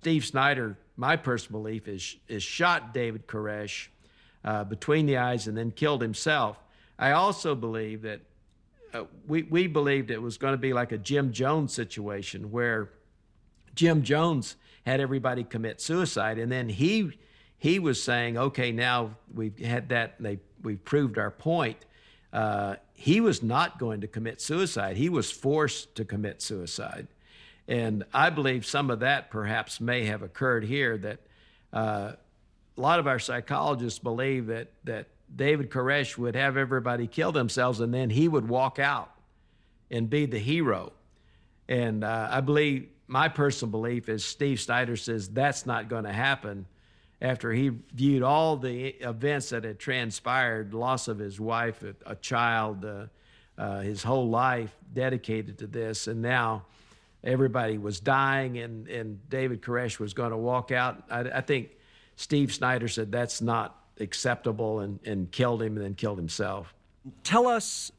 Steve 0.00 0.24
Schneider 0.24 0.76
my 1.00 1.16
personal 1.16 1.62
belief 1.62 1.88
is, 1.88 2.16
is 2.28 2.42
shot 2.42 2.92
David 2.92 3.26
Koresh 3.26 3.88
uh, 4.44 4.64
between 4.64 5.06
the 5.06 5.16
eyes 5.16 5.46
and 5.46 5.56
then 5.56 5.70
killed 5.70 6.02
himself. 6.02 6.58
I 6.98 7.12
also 7.12 7.54
believe 7.54 8.02
that 8.02 8.20
uh, 8.92 9.04
we, 9.26 9.44
we 9.44 9.66
believed 9.66 10.10
it 10.10 10.20
was 10.20 10.36
going 10.36 10.52
to 10.52 10.58
be 10.58 10.74
like 10.74 10.92
a 10.92 10.98
Jim 10.98 11.32
Jones 11.32 11.72
situation 11.72 12.50
where 12.50 12.90
Jim 13.74 14.02
Jones 14.02 14.56
had 14.84 15.00
everybody 15.00 15.42
commit 15.42 15.80
suicide, 15.80 16.38
and 16.38 16.52
then 16.52 16.68
he 16.68 17.12
he 17.56 17.78
was 17.78 18.02
saying, 18.02 18.36
okay, 18.36 18.72
now 18.72 19.16
we've 19.34 19.58
had 19.58 19.90
that, 19.90 20.16
they 20.20 20.38
we've 20.62 20.84
proved 20.84 21.18
our 21.18 21.30
point. 21.30 21.78
Uh, 22.32 22.76
he 23.00 23.18
was 23.22 23.42
not 23.42 23.78
going 23.78 24.02
to 24.02 24.06
commit 24.06 24.42
suicide. 24.42 24.98
He 24.98 25.08
was 25.08 25.30
forced 25.30 25.94
to 25.94 26.04
commit 26.04 26.42
suicide. 26.42 27.06
And 27.66 28.04
I 28.12 28.28
believe 28.28 28.66
some 28.66 28.90
of 28.90 29.00
that 29.00 29.30
perhaps 29.30 29.80
may 29.80 30.04
have 30.04 30.20
occurred 30.20 30.64
here 30.64 30.98
that 30.98 31.18
uh, 31.72 32.12
a 32.76 32.80
lot 32.80 32.98
of 32.98 33.06
our 33.06 33.18
psychologists 33.18 33.98
believe 33.98 34.48
that, 34.48 34.68
that 34.84 35.06
David 35.34 35.70
Koresh 35.70 36.18
would 36.18 36.36
have 36.36 36.58
everybody 36.58 37.06
kill 37.06 37.32
themselves 37.32 37.80
and 37.80 37.94
then 37.94 38.10
he 38.10 38.28
would 38.28 38.46
walk 38.46 38.78
out 38.78 39.10
and 39.90 40.10
be 40.10 40.26
the 40.26 40.38
hero. 40.38 40.92
And 41.70 42.04
uh, 42.04 42.28
I 42.30 42.42
believe, 42.42 42.86
my 43.06 43.28
personal 43.28 43.70
belief 43.70 44.10
is 44.10 44.26
Steve 44.26 44.60
Schneider 44.60 44.96
says 44.96 45.30
that's 45.30 45.64
not 45.64 45.88
going 45.88 46.04
to 46.04 46.12
happen 46.12 46.66
after 47.20 47.52
he 47.52 47.70
viewed 47.94 48.22
all 48.22 48.56
the 48.56 48.88
events 48.88 49.50
that 49.50 49.64
had 49.64 49.78
transpired 49.78 50.72
loss 50.74 51.08
of 51.08 51.18
his 51.18 51.38
wife, 51.38 51.82
a, 51.82 51.94
a 52.06 52.16
child, 52.16 52.84
uh, 52.84 53.06
uh, 53.58 53.80
his 53.80 54.02
whole 54.02 54.28
life 54.28 54.74
dedicated 54.92 55.58
to 55.58 55.66
this. 55.66 56.06
And 56.06 56.22
now, 56.22 56.64
everybody 57.22 57.78
was 57.78 58.00
dying 58.00 58.58
and, 58.58 58.88
and 58.88 59.28
David 59.28 59.62
Koresh 59.62 59.98
was 59.98 60.14
going 60.14 60.30
to 60.30 60.36
walk 60.36 60.70
out. 60.70 61.02
I, 61.10 61.20
I, 61.20 61.40
think 61.40 61.70
Steve 62.16 62.52
Schneider 62.52 62.88
said 62.88 63.12
that's 63.12 63.42
not 63.42 63.78
acceptable 63.98 64.80
and, 64.80 64.98
and 65.04 65.30
killed 65.30 65.62
him 65.62 65.76
and 65.76 65.84
then 65.84 65.94
killed 65.94 66.18
himself. 66.18 66.74
Tell 67.24 67.46
us 67.46 67.92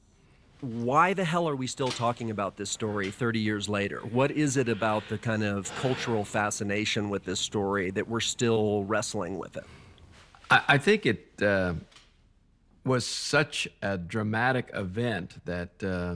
why 0.62 1.14
the 1.14 1.26
hell 1.26 1.50
are 1.50 1.56
we 1.56 1.68
still 1.68 1.90
talking 1.90 2.30
about 2.30 2.56
this 2.56 2.70
story 2.70 3.12
30 3.12 3.40
years 3.40 3.68
later? 3.68 4.00
What 4.00 4.32
is 4.32 4.58
it 4.58 4.70
about 4.70 5.08
the 5.10 5.18
kind 5.18 5.44
of 5.44 5.74
cultural 5.76 6.24
fascination 6.24 7.10
with 7.10 7.26
this 7.26 7.40
story 7.40 7.92
that 7.92 8.08
we're 8.08 8.20
still 8.20 8.84
wrestling 8.84 9.38
with 9.38 9.58
it? 9.58 9.66
I, 10.50 10.62
I 10.70 10.78
think 10.78 11.06
it 11.06 11.42
uh, 11.42 11.74
was 12.86 13.06
such 13.06 13.68
a 13.82 13.98
dramatic 13.98 14.70
event 14.74 15.44
that 15.46 15.84
uh, 15.84 16.16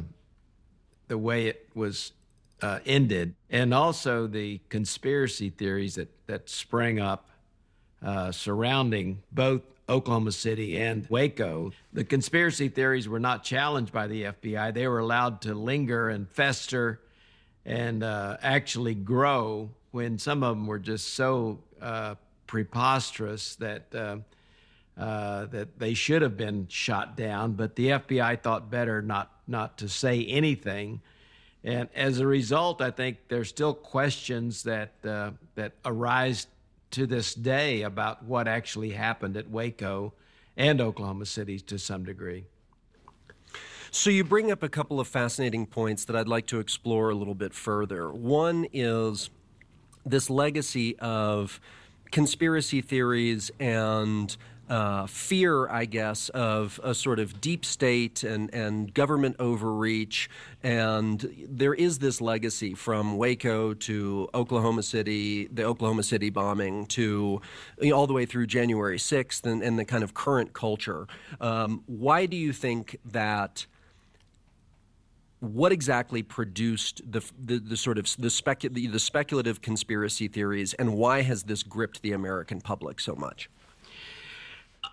the 1.08 1.18
way 1.18 1.48
it 1.48 1.70
was 1.74 2.12
uh, 2.62 2.80
ended, 2.86 3.36
and 3.50 3.74
also 3.74 4.28
the 4.28 4.60
conspiracy 4.70 5.50
theories 5.50 5.96
that, 5.96 6.10
that 6.28 6.50
sprang 6.50 7.00
up 7.00 7.30
uh, 8.04 8.32
surrounding 8.32 9.22
both 9.32 9.62
Oklahoma 9.88 10.32
City 10.32 10.78
and 10.78 11.06
Waco. 11.10 11.72
The 11.94 12.04
conspiracy 12.04 12.70
theories 12.70 13.08
were 13.08 13.20
not 13.20 13.44
challenged 13.44 13.92
by 13.92 14.08
the 14.08 14.24
FBI, 14.24 14.74
they 14.74 14.88
were 14.88 15.00
allowed 15.00 15.42
to 15.42 15.54
linger 15.54 16.10
and 16.10 16.30
fester 16.30 17.02
and 17.66 18.04
uh, 18.04 18.38
actually 18.42 18.96
grow 18.96 19.70
when 19.92 20.18
some 20.18 20.44
of 20.44 20.56
them 20.56 20.68
were 20.68 20.80
just 20.80 21.14
so 21.14 21.60
uh, 21.82 22.16
preposterous 22.48 23.56
that. 23.58 23.94
Uh, 23.94 24.18
uh, 24.98 25.46
that 25.48 25.78
they 25.78 25.94
should 25.94 26.22
have 26.22 26.38
been 26.38 26.66
shot 26.70 27.18
down, 27.18 27.52
but 27.52 27.76
the 27.76 27.90
FBI 27.90 28.42
thought 28.42 28.72
better 28.72 29.02
not 29.02 29.30
not 29.46 29.78
to 29.80 29.90
say 29.90 30.26
anything. 30.26 31.02
And 31.66 31.90
as 31.96 32.20
a 32.20 32.28
result, 32.28 32.82
I 32.82 32.92
think 32.92 33.18
there's 33.28 33.50
still 33.50 33.74
questions 33.74 34.64
that 34.64 34.94
uh, 35.04 35.32
that 35.56 35.74
arise 35.84 36.48
to 36.96 37.06
this 37.06 37.34
day 37.34 37.82
about 37.82 38.24
what 38.24 38.48
actually 38.48 38.92
happened 38.92 39.36
at 39.36 39.50
Waco 39.50 40.14
and 40.56 40.80
Oklahoma 40.80 41.26
City 41.26 41.60
to 41.60 41.78
some 41.78 42.06
degree. 42.06 42.46
So 43.92 44.10
you 44.10 44.24
bring 44.24 44.50
up 44.50 44.64
a 44.64 44.70
couple 44.70 45.02
of 45.02 45.08
fascinating 45.10 45.66
points 45.66 46.06
that 46.06 46.16
I'd 46.16 46.30
like 46.30 46.48
to 46.48 46.60
explore 46.60 47.10
a 47.10 47.14
little 47.14 47.36
bit 47.36 47.54
further. 47.54 48.10
One 48.14 48.66
is 48.72 49.30
this 50.06 50.30
legacy 50.30 50.98
of 51.00 51.60
conspiracy 52.12 52.80
theories 52.80 53.52
and 53.60 54.36
uh, 54.70 55.06
fear, 55.08 55.70
I 55.70 55.86
guess, 55.86 56.30
of 56.30 56.80
a 56.84 56.94
sort 56.94 57.20
of 57.20 57.40
deep 57.40 57.66
state 57.66 58.24
and, 58.24 58.54
and 58.54 58.94
government 58.94 59.36
overreach. 59.40 60.30
And 60.64 61.46
there 61.48 61.74
is 61.74 62.00
this 62.00 62.22
legacy 62.22 62.74
from 62.74 63.18
Waco 63.18 63.74
to 63.74 64.30
Oklahoma 64.34 64.84
City, 64.84 65.48
the 65.48 65.64
Oklahoma 65.64 66.04
City 66.04 66.30
bombing, 66.30 66.86
to 66.88 67.42
you 67.82 67.90
know, 67.90 67.96
all 67.96 68.08
the 68.08 68.14
way 68.14 68.26
through 68.26 68.48
January 68.48 68.98
6th 68.98 69.46
and, 69.46 69.62
and 69.62 69.78
the 69.78 69.86
kind 69.86 70.04
of 70.04 70.14
current 70.14 70.54
culture. 70.54 71.08
Um, 71.40 71.84
why 71.86 72.26
do 72.26 72.38
you 72.38 72.54
think 72.54 72.98
that? 73.06 73.66
what 75.40 75.72
exactly 75.72 76.24
produced 76.24 77.02
the, 77.12 77.22
the, 77.40 77.60
the 77.60 77.78
sort 77.78 77.98
of 77.98 78.06
the, 78.18 78.30
specu- 78.30 78.74
the, 78.74 78.88
the, 78.88 79.00
speculative 79.00 79.62
conspiracy 79.62 80.28
theories, 80.28 80.74
and 80.76 80.96
why 80.96 81.22
has 81.22 81.44
this 81.44 81.62
gripped 81.62 82.02
the 82.02 82.14
American 82.14 82.62
public 82.62 83.00
so 83.00 83.16
much? 83.16 83.50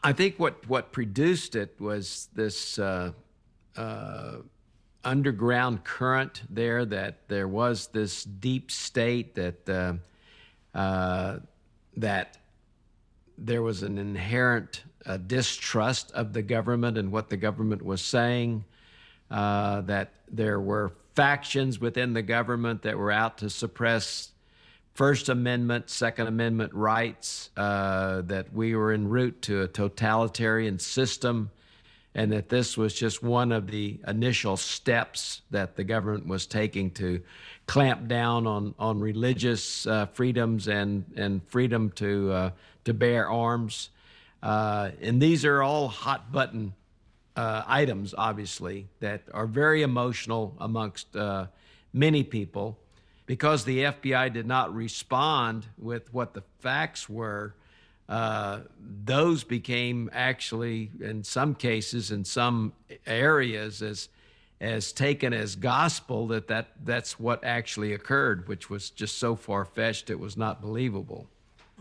I 0.03 0.13
think 0.13 0.39
what 0.39 0.67
what 0.69 0.93
produced 0.93 1.57
it 1.57 1.75
was 1.81 2.29
this 2.35 2.79
uh, 2.79 3.13
uh, 3.77 4.37
underground 5.05 5.85
current 5.85 6.43
there. 6.51 6.85
That 6.85 7.29
there 7.29 7.49
was 7.49 7.89
this 7.89 8.25
deep 8.25 8.71
state 8.71 9.35
that 9.35 9.69
uh, 9.69 9.95
uh 10.77 11.39
that 11.97 12.39
there 13.39 13.63
was 13.63 13.83
an 13.83 13.99
inherent 13.99 14.85
uh, 15.05 15.17
distrust 15.17 16.13
of 16.13 16.33
the 16.33 16.43
government 16.43 16.97
and 16.97 17.11
what 17.11 17.29
the 17.29 17.37
government 17.37 17.83
was 17.83 18.03
saying. 18.03 18.65
Uh, 19.31 19.81
that 19.83 20.13
there 20.31 20.61
were 20.61 20.93
factions 21.15 21.79
within 21.79 22.13
the 22.13 22.23
government 22.23 22.83
that 22.83 22.97
were 22.97 23.11
out 23.11 23.39
to 23.39 23.49
suppress 23.49 24.32
First 24.95 25.31
Amendment, 25.31 25.89
Second 25.89 26.27
Amendment 26.27 26.75
rights, 26.75 27.51
uh, 27.57 28.21
that 28.23 28.53
we 28.53 28.75
were 28.75 28.93
en 28.93 29.09
route 29.09 29.41
to 29.43 29.63
a 29.63 29.69
totalitarian 29.69 30.79
system, 30.79 31.51
and 32.15 32.31
that 32.31 32.51
this 32.51 32.77
was 32.77 32.93
just 32.93 33.23
one 33.23 33.53
of 33.53 33.71
the 33.71 33.99
initial 34.07 34.59
steps 34.59 35.41
that 35.51 35.77
the 35.77 35.85
government 35.85 36.27
was 36.27 36.47
taking 36.47 36.91
to 36.91 37.23
clamp 37.67 38.07
down 38.07 38.47
on, 38.47 38.75
on 38.79 39.01
religious 39.01 39.87
uh, 39.87 40.05
freedoms 40.07 40.69
and, 40.69 41.05
and 41.17 41.41
freedom 41.49 41.91
to, 41.93 42.31
uh, 42.31 42.51
to 42.85 42.93
bear 42.93 43.31
arms. 43.31 43.89
Uh, 44.43 44.91
and 45.01 45.23
these 45.23 45.47
are 45.47 45.63
all 45.63 45.89
hot 45.89 46.31
button 46.31 46.75
uh, 47.35 47.63
items, 47.67 48.15
obviously, 48.19 48.89
that 49.01 49.23
are 49.33 49.47
very 49.47 49.81
emotional 49.81 50.55
amongst 50.61 51.17
uh, 51.17 51.47
many 51.95 52.23
people 52.23 52.77
because 53.27 53.65
the 53.65 53.85
FBI 53.85 54.33
did 54.33 54.47
not 54.47 54.75
respond 54.75 55.67
with 55.79 56.13
what 56.13 56.35
the 56.35 56.43
facts 56.61 57.09
were, 57.09 57.55
uh, 58.09 58.61
those 59.05 59.45
became 59.45 60.11
actually, 60.13 60.91
in 61.01 61.25
some 61.25 61.55
cases, 61.55 62.11
in 62.11 62.25
some 62.25 62.73
areas, 63.07 63.83
as 63.83 64.09
as 64.61 64.93
taken 64.93 65.33
as 65.33 65.57
gospel 65.57 66.29
that, 66.29 66.47
that 66.47 66.69
that's 66.85 67.19
what 67.19 67.43
actually 67.45 67.93
occurred, 67.93 68.47
which 68.47 68.71
was 68.71 68.91
just 68.91 69.19
so 69.19 69.35
far 69.35 69.65
fetched 69.65 70.09
it 70.09 70.21
was 70.21 70.37
not 70.37 70.63
believable. 70.63 71.27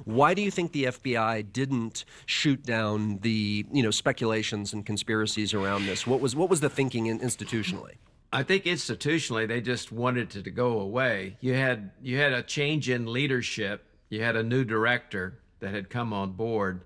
Why 0.03 0.33
do 0.33 0.41
you 0.41 0.49
think 0.49 0.71
the 0.71 0.85
FBI 0.85 1.53
didn't 1.53 2.05
shoot 2.25 2.63
down 2.63 3.19
the 3.19 3.65
you 3.71 3.83
know 3.83 3.91
speculations 3.91 4.73
and 4.73 4.85
conspiracies 4.85 5.53
around 5.53 5.85
this? 5.85 6.07
What 6.07 6.21
was 6.21 6.35
what 6.35 6.49
was 6.49 6.59
the 6.59 6.69
thinking 6.69 7.05
institutionally? 7.19 7.95
I 8.33 8.43
think 8.43 8.63
institutionally 8.63 9.47
they 9.47 9.59
just 9.59 9.91
wanted 9.91 10.35
it 10.35 10.43
to 10.45 10.51
go 10.51 10.79
away. 10.79 11.35
You 11.41 11.53
had 11.53 11.91
you 12.01 12.17
had 12.17 12.31
a 12.31 12.41
change 12.41 12.89
in 12.89 13.11
leadership. 13.11 13.83
You 14.09 14.23
had 14.23 14.35
a 14.35 14.43
new 14.43 14.63
director 14.63 15.39
that 15.59 15.73
had 15.73 15.89
come 15.89 16.13
on 16.13 16.31
board, 16.31 16.85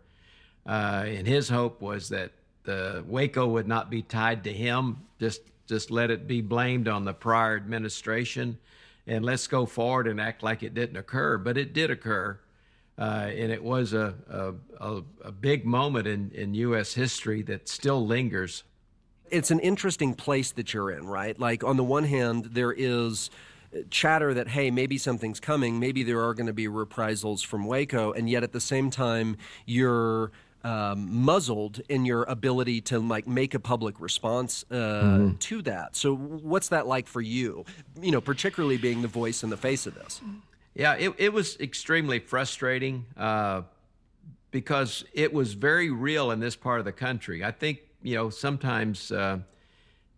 uh, 0.66 1.04
and 1.06 1.28
his 1.28 1.50
hope 1.50 1.82
was 1.82 2.10
that 2.10 2.32
the 2.64 3.04
Waco 3.08 3.48
would 3.48 3.68
not 3.68 3.92
be 3.92 4.02
tied 4.02 4.44
to 4.46 4.54
him. 4.54 5.04
Just 5.20 5.42
just 5.68 5.92
let 5.92 6.10
it 6.10 6.28
be 6.28 6.42
blamed 6.42 6.88
on 6.88 7.06
the 7.06 7.14
prior 7.14 7.56
administration, 7.56 8.58
and 9.06 9.24
let's 9.24 9.46
go 9.46 9.68
forward 9.68 10.08
and 10.08 10.20
act 10.20 10.42
like 10.42 10.64
it 10.64 10.74
didn't 10.74 10.98
occur. 10.98 11.38
But 11.38 11.60
it 11.60 11.74
did 11.74 11.92
occur, 11.92 12.40
uh, 12.98 13.30
and 13.30 13.52
it 13.52 13.64
was 13.64 13.94
a, 13.94 14.16
a, 14.28 14.54
a, 14.84 15.04
a 15.26 15.32
big 15.32 15.64
moment 15.64 16.08
in, 16.08 16.32
in 16.32 16.56
U.S. 16.56 16.96
history 16.96 17.44
that 17.44 17.70
still 17.70 18.06
lingers 18.06 18.64
it's 19.30 19.52
an 19.52 19.60
interesting 19.60 20.14
place 20.14 20.52
that 20.54 20.74
you're 20.74 20.92
in, 20.92 21.08
right? 21.08 21.40
Like, 21.40 21.64
on 21.64 21.78
the 21.78 21.84
one 21.84 22.04
hand, 22.04 22.46
there 22.52 22.72
is 22.72 23.30
chatter 23.90 24.34
that 24.34 24.48
hey 24.48 24.72
maybe 24.72 24.98
something's 24.98 25.40
coming 25.40 25.80
maybe 25.80 26.04
there 26.04 26.24
are 26.24 26.34
going 26.34 26.48
to 26.48 26.54
be 26.54 26.68
reprisals 26.68 27.42
from 27.42 27.66
waco 27.66 28.12
and 28.14 28.30
yet 28.30 28.44
at 28.44 28.52
the 28.52 28.62
same 28.62 28.90
time 28.90 29.38
you're 29.66 30.32
um, 30.64 31.24
muzzled 31.24 31.82
in 31.90 32.06
your 32.06 32.24
ability 32.24 32.82
to 32.82 33.00
like 33.00 33.28
make 33.28 33.54
a 33.54 33.60
public 33.60 34.00
response 34.02 34.66
uh, 34.72 34.76
mm-hmm. 34.76 35.36
to 35.36 35.62
that 35.62 35.96
so 35.96 36.16
what's 36.16 36.70
that 36.70 36.88
like 36.88 37.08
for 37.08 37.22
you 37.22 37.66
you 38.02 38.12
know 38.12 38.22
particularly 38.22 38.78
being 38.78 39.02
the 39.02 39.08
voice 39.08 39.44
in 39.44 39.50
the 39.50 39.58
face 39.58 39.86
of 39.86 39.94
this 39.94 40.22
yeah 40.74 40.94
it, 40.94 41.14
it 41.18 41.34
was 41.34 41.60
extremely 41.60 42.20
frustrating 42.20 43.06
uh, 43.18 43.62
because 44.52 45.06
it 45.14 45.34
was 45.34 45.54
very 45.54 45.92
real 45.92 46.32
in 46.32 46.40
this 46.40 46.56
part 46.56 46.80
of 46.80 46.86
the 46.86 46.92
country 46.92 47.44
i 47.44 47.52
think 47.52 47.80
you 48.06 48.14
know, 48.14 48.30
sometimes 48.30 49.12
uh, 49.12 49.40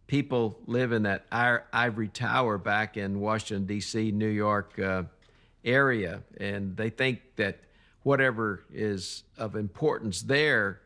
people 0.08 0.60
live 0.68 0.92
in 0.92 1.04
that 1.04 1.26
ivory 1.32 2.10
tower 2.10 2.58
back 2.58 2.98
in 2.98 3.22
Washington, 3.22 3.66
D.C., 3.66 4.12
New 4.12 4.28
York 4.28 4.78
uh, 4.78 5.04
area, 5.64 6.22
and 6.38 6.76
they 6.76 6.90
think 6.90 7.22
that 7.38 7.62
whatever 8.04 8.66
is 8.74 9.24
of 9.38 9.56
importance 9.56 10.22
there 10.22 10.82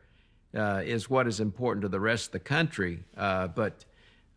uh, 0.56 0.84
is 0.86 1.10
what 1.10 1.28
is 1.28 1.40
important 1.40 1.82
to 1.82 1.90
the 1.90 2.00
rest 2.00 2.28
of 2.28 2.32
the 2.34 2.40
country. 2.40 3.04
Uh, 3.18 3.48
but 3.48 3.84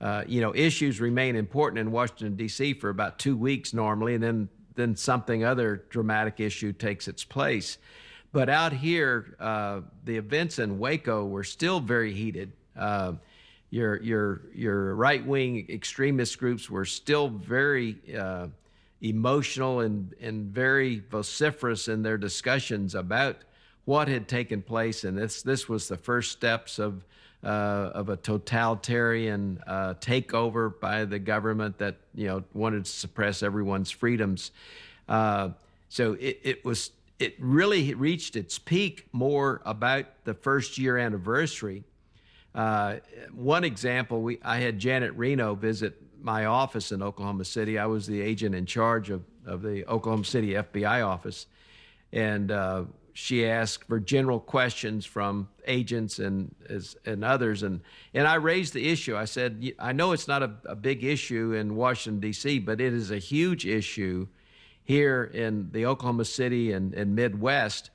uh, 0.00 0.24
you 0.27 0.40
know, 0.40 0.55
issues 0.55 1.03
remain 1.03 1.37
important 1.37 1.79
in 1.79 1.92
Washington 1.92 2.35
D.C. 2.35 2.72
for 2.74 2.88
about 2.88 3.18
two 3.18 3.37
weeks 3.37 3.74
normally, 3.74 4.14
and 4.14 4.24
then 4.24 4.48
then 4.74 4.96
something 4.96 5.44
other 5.44 5.85
dramatic 5.90 6.40
issue 6.40 6.72
takes 6.72 7.09
its 7.09 7.24
place. 7.24 7.77
But 8.34 8.48
out 8.48 8.72
here, 8.72 9.36
uh, 9.38 9.82
the 10.04 10.16
events 10.16 10.58
in 10.58 10.80
Waco 10.80 11.24
were 11.24 11.44
still 11.44 11.78
very 11.78 12.12
heated. 12.12 12.50
Uh, 12.76 13.12
your 13.70 14.02
your 14.02 14.40
your 14.52 14.96
right 14.96 15.24
wing 15.24 15.64
extremist 15.68 16.36
groups 16.40 16.68
were 16.68 16.84
still 16.84 17.28
very 17.28 17.96
uh, 18.18 18.48
emotional 19.02 19.80
and 19.80 20.12
and 20.20 20.46
very 20.46 21.00
vociferous 21.12 21.86
in 21.86 22.02
their 22.02 22.18
discussions 22.18 22.96
about 22.96 23.36
what 23.84 24.08
had 24.08 24.26
taken 24.26 24.62
place, 24.62 25.04
and 25.04 25.16
this 25.16 25.42
this 25.42 25.68
was 25.68 25.86
the 25.86 25.96
first 25.96 26.32
steps 26.32 26.78
of. 26.78 27.04
Uh, 27.44 27.90
of 27.94 28.08
a 28.08 28.16
totalitarian 28.16 29.62
uh, 29.66 29.92
takeover 30.00 30.72
by 30.80 31.04
the 31.04 31.18
government 31.18 31.76
that 31.76 31.96
you 32.14 32.26
know 32.26 32.42
wanted 32.54 32.86
to 32.86 32.90
suppress 32.90 33.42
everyone's 33.42 33.90
freedoms. 33.90 34.50
Uh, 35.10 35.50
so 35.90 36.14
it, 36.14 36.40
it 36.42 36.64
was 36.64 36.90
it 37.24 37.34
really 37.38 37.94
reached 37.94 38.37
its 38.37 38.58
peak 38.58 39.08
more 39.12 39.62
about 39.64 40.04
the 40.24 40.34
first 40.34 40.76
year 40.76 40.98
anniversary. 40.98 41.84
Uh, 42.54 42.96
one 43.32 43.64
example, 43.64 44.20
we 44.20 44.38
I 44.42 44.58
had 44.58 44.78
Janet 44.78 45.14
Reno 45.14 45.54
visit 45.54 46.00
my 46.20 46.44
office 46.44 46.92
in 46.92 47.02
Oklahoma 47.02 47.46
City. 47.46 47.78
I 47.78 47.87
was 47.87 48.06
the 48.06 48.20
agent 48.20 48.54
in 48.54 48.66
charge 48.66 49.08
of, 49.08 49.22
of 49.46 49.62
the 49.62 49.87
Oklahoma 49.87 50.24
City 50.24 50.50
FBI 50.52 51.06
office. 51.06 51.46
And 52.12 52.50
uh, 52.50 52.84
she 53.14 53.46
asked 53.46 53.84
for 53.84 53.98
general 53.98 54.38
questions 54.38 55.06
from 55.06 55.48
agents 55.66 56.18
and 56.18 56.54
and 57.06 57.24
others, 57.24 57.62
and 57.62 57.80
and 58.12 58.26
I 58.28 58.34
raised 58.34 58.74
the 58.74 58.87
issue. 58.87 59.16
I 59.16 59.24
said, 59.24 59.72
I 59.78 59.92
know 59.92 60.12
it's 60.12 60.28
not 60.28 60.42
a, 60.42 60.50
a 60.66 60.76
big 60.76 61.02
issue 61.04 61.52
in 61.52 61.74
Washington 61.74 62.20
D.C., 62.20 62.58
but 62.58 62.82
it 62.82 62.92
is 62.92 63.10
a 63.10 63.18
huge 63.18 63.64
issue 63.64 64.26
here 64.84 65.24
in 65.24 65.70
the 65.72 65.86
Oklahoma 65.86 66.24
City 66.24 66.72
and, 66.72 66.94
and 66.94 67.16
Midwest, 67.16 67.90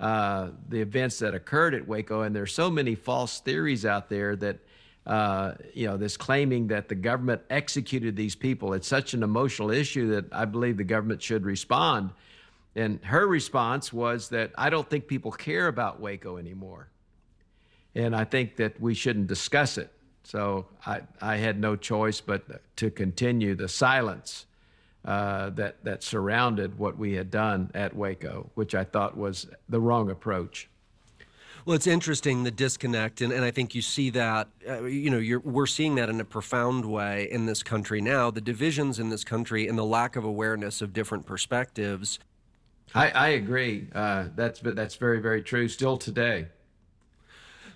uh, 0.00 0.50
the 0.68 0.80
events 0.80 1.18
that 1.18 1.34
occurred 1.34 1.74
at 1.74 1.86
Waco. 1.86 2.22
And 2.22 2.34
there's 2.34 2.54
so 2.54 2.70
many 2.70 2.94
false 2.94 3.40
theories 3.40 3.84
out 3.84 4.08
there 4.08 4.36
that, 4.36 4.58
uh, 5.04 5.54
you 5.74 5.86
know, 5.86 5.96
this 5.96 6.16
claiming 6.16 6.68
that 6.68 6.88
the 6.88 6.94
government 6.94 7.42
executed 7.50 8.14
these 8.14 8.36
people. 8.36 8.72
It's 8.72 8.86
such 8.86 9.14
an 9.14 9.22
emotional 9.22 9.70
issue 9.70 10.10
that 10.14 10.32
I 10.32 10.44
believe 10.44 10.76
the 10.76 10.84
government 10.84 11.20
should 11.22 11.44
respond. 11.44 12.10
And 12.76 13.02
her 13.04 13.26
response 13.26 13.92
was 13.92 14.28
that 14.28 14.52
I 14.56 14.70
don't 14.70 14.88
think 14.88 15.08
people 15.08 15.32
care 15.32 15.66
about 15.66 16.00
Waco 16.00 16.36
anymore. 16.36 16.88
and 17.94 18.14
I 18.14 18.24
think 18.24 18.56
that 18.56 18.80
we 18.80 18.94
shouldn't 18.94 19.26
discuss 19.26 19.76
it. 19.78 19.90
So 20.22 20.66
I, 20.86 21.00
I 21.20 21.36
had 21.36 21.58
no 21.58 21.74
choice 21.74 22.20
but 22.20 22.76
to 22.76 22.90
continue 22.90 23.54
the 23.54 23.68
silence 23.68 24.46
uh, 25.04 25.50
that, 25.50 25.82
that 25.84 26.02
surrounded 26.02 26.78
what 26.78 26.98
we 26.98 27.14
had 27.14 27.30
done 27.30 27.70
at 27.74 27.94
Waco, 27.94 28.50
which 28.54 28.74
I 28.74 28.84
thought 28.84 29.16
was 29.16 29.46
the 29.68 29.80
wrong 29.80 30.10
approach. 30.10 30.68
Well, 31.64 31.76
it's 31.76 31.86
interesting 31.86 32.44
the 32.44 32.50
disconnect, 32.50 33.20
and, 33.20 33.30
and 33.30 33.44
I 33.44 33.50
think 33.50 33.74
you 33.74 33.82
see 33.82 34.08
that. 34.10 34.48
Uh, 34.66 34.84
you 34.84 35.10
know, 35.10 35.40
we're 35.44 35.66
seeing 35.66 35.96
that 35.96 36.08
in 36.08 36.18
a 36.18 36.24
profound 36.24 36.86
way 36.86 37.28
in 37.30 37.44
this 37.44 37.62
country 37.62 38.00
now. 38.00 38.30
The 38.30 38.40
divisions 38.40 38.98
in 38.98 39.10
this 39.10 39.22
country 39.22 39.68
and 39.68 39.76
the 39.76 39.84
lack 39.84 40.16
of 40.16 40.24
awareness 40.24 40.80
of 40.80 40.94
different 40.94 41.26
perspectives. 41.26 42.20
I, 42.94 43.10
I 43.10 43.28
agree. 43.28 43.88
Uh, 43.94 44.28
that's 44.34 44.60
that's 44.60 44.94
very 44.96 45.20
very 45.20 45.42
true. 45.42 45.68
Still 45.68 45.98
today. 45.98 46.46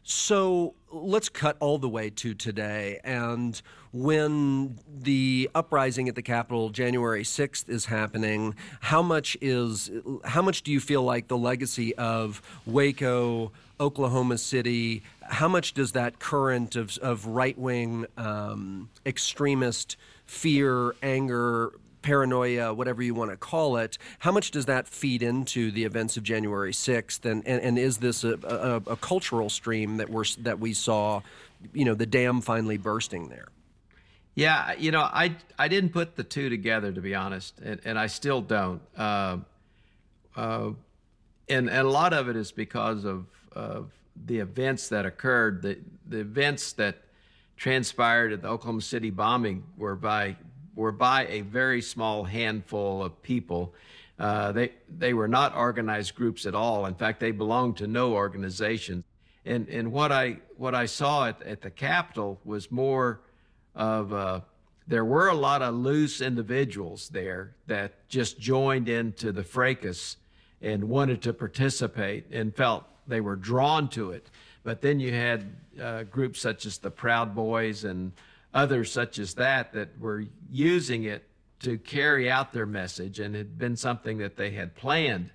So 0.04 0.74
let's 0.90 1.28
cut 1.28 1.56
all 1.60 1.78
the 1.78 1.88
way 1.88 2.10
to 2.10 2.34
today. 2.34 2.98
And 3.04 3.60
when 3.92 4.78
the 5.02 5.50
uprising 5.54 6.08
at 6.08 6.14
the 6.14 6.22
Capitol, 6.22 6.70
January 6.70 7.22
6th, 7.22 7.68
is 7.68 7.86
happening, 7.86 8.54
how 8.80 9.02
much 9.02 9.36
is 9.40 9.90
how 10.24 10.42
much 10.42 10.62
do 10.62 10.72
you 10.72 10.80
feel 10.80 11.02
like 11.02 11.28
the 11.28 11.36
legacy 11.36 11.94
of 11.96 12.40
Waco, 12.64 13.52
Oklahoma 13.78 14.38
City, 14.38 15.02
how 15.22 15.48
much 15.48 15.74
does 15.74 15.92
that 15.92 16.18
current 16.18 16.76
of, 16.76 16.96
of 16.98 17.26
right 17.26 17.58
wing 17.58 18.06
um, 18.16 18.88
extremist 19.04 19.96
fear, 20.24 20.94
anger, 21.02 21.72
paranoia, 22.00 22.74
whatever 22.74 23.02
you 23.02 23.14
want 23.14 23.30
to 23.30 23.36
call 23.36 23.76
it, 23.76 23.96
how 24.18 24.32
much 24.32 24.50
does 24.50 24.66
that 24.66 24.88
feed 24.88 25.22
into 25.22 25.70
the 25.70 25.84
events 25.84 26.16
of 26.16 26.22
January 26.22 26.72
6th? 26.72 27.24
And, 27.24 27.46
and, 27.46 27.62
and 27.62 27.78
is 27.78 27.98
this 27.98 28.24
a, 28.24 28.34
a, 28.86 28.92
a 28.92 28.96
cultural 28.96 29.48
stream 29.48 29.98
that, 29.98 30.10
we're, 30.10 30.24
that 30.40 30.58
we 30.58 30.72
saw, 30.74 31.20
you 31.72 31.84
know, 31.84 31.94
the 31.94 32.06
dam 32.06 32.40
finally 32.40 32.76
bursting 32.76 33.28
there? 33.28 33.48
Yeah, 34.34 34.72
you 34.78 34.90
know, 34.90 35.02
I, 35.02 35.36
I 35.58 35.68
didn't 35.68 35.90
put 35.90 36.16
the 36.16 36.24
two 36.24 36.48
together, 36.48 36.90
to 36.90 37.00
be 37.00 37.14
honest, 37.14 37.58
and, 37.60 37.80
and 37.84 37.98
I 37.98 38.06
still 38.06 38.40
don't. 38.40 38.80
Uh, 38.96 39.38
uh, 40.34 40.70
and, 41.48 41.68
and 41.68 41.86
a 41.86 41.90
lot 41.90 42.14
of 42.14 42.28
it 42.28 42.36
is 42.36 42.50
because 42.50 43.04
of, 43.04 43.26
of 43.52 43.90
the 44.24 44.38
events 44.38 44.88
that 44.88 45.04
occurred, 45.04 45.60
the, 45.60 45.78
the 46.08 46.20
events 46.20 46.72
that 46.74 47.02
transpired 47.56 48.32
at 48.32 48.42
the 48.42 48.48
Oklahoma 48.48 48.80
City 48.80 49.10
bombing 49.10 49.64
were 49.76 49.96
by 49.96 50.36
were 50.74 50.92
by 50.92 51.26
a 51.26 51.42
very 51.42 51.82
small 51.82 52.24
handful 52.24 53.04
of 53.04 53.22
people. 53.22 53.74
Uh, 54.18 54.52
they 54.52 54.72
they 54.98 55.12
were 55.12 55.28
not 55.28 55.54
organized 55.54 56.14
groups 56.14 56.46
at 56.46 56.54
all. 56.54 56.86
In 56.86 56.94
fact, 56.94 57.20
they 57.20 57.30
belonged 57.30 57.76
to 57.76 57.86
no 57.86 58.14
organization. 58.14 59.04
And 59.44 59.68
and 59.68 59.92
what 59.92 60.10
I 60.12 60.38
what 60.56 60.74
I 60.74 60.86
saw 60.86 61.26
at, 61.26 61.42
at 61.42 61.60
the 61.60 61.70
Capitol 61.70 62.40
was 62.44 62.70
more 62.70 63.20
of 63.74 64.12
uh, 64.12 64.40
there 64.86 65.04
were 65.04 65.28
a 65.28 65.34
lot 65.34 65.62
of 65.62 65.74
loose 65.74 66.20
individuals 66.20 67.08
there 67.08 67.54
that 67.66 68.08
just 68.08 68.38
joined 68.38 68.88
into 68.88 69.32
the 69.32 69.44
fracas 69.44 70.16
and 70.60 70.84
wanted 70.84 71.22
to 71.22 71.32
participate 71.32 72.26
and 72.30 72.54
felt 72.54 72.84
they 73.06 73.20
were 73.20 73.36
drawn 73.36 73.88
to 73.88 74.10
it. 74.10 74.30
But 74.64 74.80
then 74.80 75.00
you 75.00 75.12
had 75.12 75.56
uh, 75.80 76.02
groups 76.04 76.40
such 76.40 76.66
as 76.66 76.78
the 76.78 76.90
Proud 76.90 77.34
Boys 77.34 77.84
and 77.84 78.12
others 78.54 78.92
such 78.92 79.18
as 79.18 79.34
that 79.34 79.72
that 79.72 79.98
were 79.98 80.24
using 80.50 81.04
it 81.04 81.24
to 81.60 81.78
carry 81.78 82.30
out 82.30 82.52
their 82.52 82.66
message 82.66 83.20
and 83.20 83.34
it 83.34 83.38
had 83.38 83.58
been 83.58 83.76
something 83.76 84.18
that 84.18 84.36
they 84.36 84.50
had 84.50 84.74
planned 84.74 85.30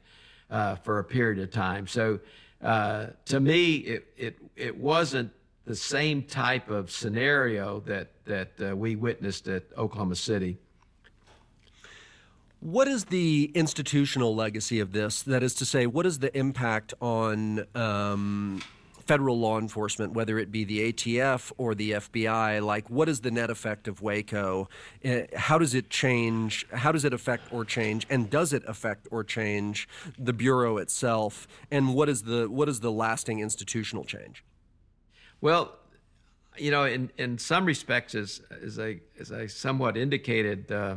uh, 0.49 0.75
for 0.75 0.99
a 0.99 1.03
period 1.03 1.41
of 1.41 1.51
time. 1.51 1.87
So 1.87 2.19
uh, 2.61 3.07
to 3.25 3.39
me, 3.39 3.75
it, 3.75 4.07
it, 4.17 4.37
it 4.55 4.77
wasn't 4.77 5.31
the 5.65 5.75
same 5.75 6.23
type 6.23 6.69
of 6.69 6.91
scenario 6.91 7.81
that, 7.81 8.09
that 8.27 8.51
uh, 8.61 8.75
we 8.75 8.95
witnessed 8.95 9.47
at 9.47 9.63
Oklahoma 9.77 10.15
City. 10.15 10.57
What 12.59 12.87
is 12.87 13.05
the 13.05 13.51
institutional 13.53 14.35
legacy 14.35 14.79
of 14.79 14.91
this? 14.91 15.21
That 15.21 15.43
is 15.43 15.53
to 15.55 15.65
say, 15.65 15.85
what 15.85 16.05
is 16.05 16.19
the 16.19 16.35
impact 16.35 16.93
on 16.99 17.65
um, 17.75 18.61
federal 19.07 19.39
law 19.39 19.57
enforcement, 19.57 20.13
whether 20.13 20.37
it 20.37 20.51
be 20.51 20.65
the 20.65 20.91
ATF 20.91 21.51
or 21.57 21.73
the 21.73 21.91
FBI, 21.91 22.63
like 22.63 22.89
what 22.89 23.07
is 23.07 23.21
the 23.21 23.31
net 23.31 23.49
effect 23.49 23.87
of 23.87 24.01
Waco? 24.01 24.67
Uh, 25.03 25.21
how 25.35 25.57
does 25.57 25.73
it 25.73 25.89
change? 25.89 26.67
How 26.71 26.91
does 26.91 27.05
it 27.05 27.13
affect 27.13 27.51
or 27.53 27.63
change? 27.63 28.05
And 28.09 28.29
does 28.29 28.51
it 28.51 28.63
affect 28.67 29.07
or 29.09 29.23
change 29.23 29.87
the 30.19 30.33
bureau 30.33 30.77
itself? 30.77 31.47
And 31.71 31.95
what 31.95 32.09
is 32.09 32.23
the 32.23 32.49
what 32.49 32.67
is 32.67 32.81
the 32.81 32.91
lasting 32.91 33.39
institutional 33.39 34.03
change? 34.03 34.43
Well, 35.39 35.77
you 36.57 36.71
know, 36.71 36.85
in, 36.85 37.11
in 37.17 37.37
some 37.37 37.65
respects, 37.65 38.15
as, 38.15 38.41
as 38.63 38.79
I 38.79 38.99
as 39.19 39.31
I 39.31 39.47
somewhat 39.47 39.97
indicated, 39.97 40.71
uh, 40.71 40.95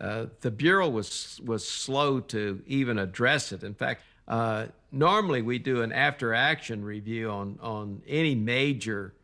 uh, 0.00 0.26
the 0.40 0.50
bureau 0.50 0.88
was 0.88 1.40
was 1.44 1.66
slow 1.66 2.20
to 2.20 2.62
even 2.66 2.98
address 2.98 3.52
it. 3.52 3.62
In 3.62 3.74
fact, 3.74 4.02
uh, 4.28 4.66
normally, 4.92 5.40
we 5.40 5.58
do 5.58 5.80
an 5.82 5.90
after 5.90 6.34
action 6.34 6.84
review 6.84 7.30
on, 7.30 7.58
on 7.62 8.02
any 8.06 8.34
major 8.34 9.14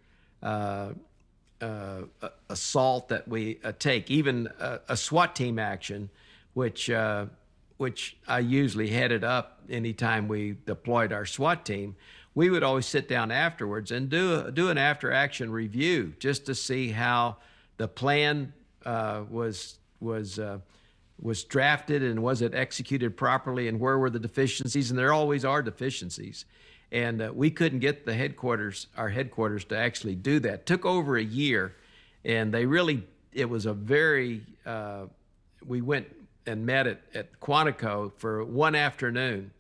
uh, 0.43 0.91
uh, 1.61 2.03
assault 2.49 3.09
that 3.09 3.29
we 3.29 3.59
uh, 3.63 3.73
take, 3.79 4.11
even 4.11 4.49
a, 4.59 4.81
a, 4.89 4.97
SWAT 4.97 5.37
team 5.37 5.59
action, 5.59 6.11
which, 6.55 6.91
which 7.77 8.17
I 8.27 8.41
usually 8.41 8.89
headed 8.89 9.25
up 9.25 9.61
anytime 9.71 10.29
we 10.29 10.57
deployed 10.67 11.13
our 11.13 11.25
SWAT 11.25 11.65
team. 11.65 11.97
We 12.35 12.51
would 12.51 12.63
always 12.63 12.87
sit 12.87 13.09
down 13.09 13.31
afterwards 13.31 13.91
and 13.91 14.09
do, 14.09 14.41
a, 14.47 14.51
do 14.51 14.69
an 14.69 14.79
after 14.79 15.13
action 15.13 15.51
review 15.51 16.15
just 16.19 16.47
to 16.47 16.55
see 16.55 16.91
how 16.91 17.37
the 17.77 17.89
plan 17.89 18.53
was, 18.85 19.79
was 20.01 20.39
was 21.21 21.45
drafted 21.45 22.03
and 22.03 22.23
was 22.23 22.43
it 22.43 22.55
executed 22.55 23.17
properly 23.17 23.69
and 23.69 23.79
where 23.79 23.99
were 23.99 24.11
the 24.11 24.19
deficiencies. 24.19 24.91
And 24.91 24.99
there 24.99 25.13
always 25.13 25.45
are 25.45 25.63
deficiencies. 25.63 26.45
And 26.93 27.23
uh, 27.23 27.33
we 27.35 27.51
couldn't 27.51 27.81
get 27.81 28.07
the 28.07 28.15
headquarters 28.15 28.89
our 28.97 29.09
headquarters 29.09 29.65
to 29.67 29.77
actually 29.77 30.15
do 30.15 30.39
that. 30.41 30.55
It 30.55 30.67
took 30.67 30.85
over 30.85 31.17
a 31.17 31.25
year 31.25 31.75
and 32.25 32.53
they 32.53 32.67
really 32.67 33.07
it 33.33 33.49
was 33.49 33.67
a 33.67 33.73
very 33.75 34.43
uh, 34.65 35.07
we 35.67 35.81
went 35.81 36.07
and 36.47 36.67
met 36.67 36.87
at, 36.87 37.01
at 37.15 37.41
Quantico 37.41 38.13
for 38.17 38.45
one 38.45 38.75
afternoon 38.75 39.51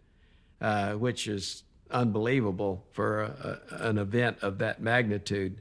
uh, 0.60 0.92
which 0.92 1.26
is 1.26 1.64
unbelievable 1.90 2.84
for 2.92 3.22
a, 3.22 3.60
a, 3.70 3.88
an 3.88 3.98
event 3.98 4.38
of 4.42 4.58
that 4.58 4.80
magnitude 4.80 5.60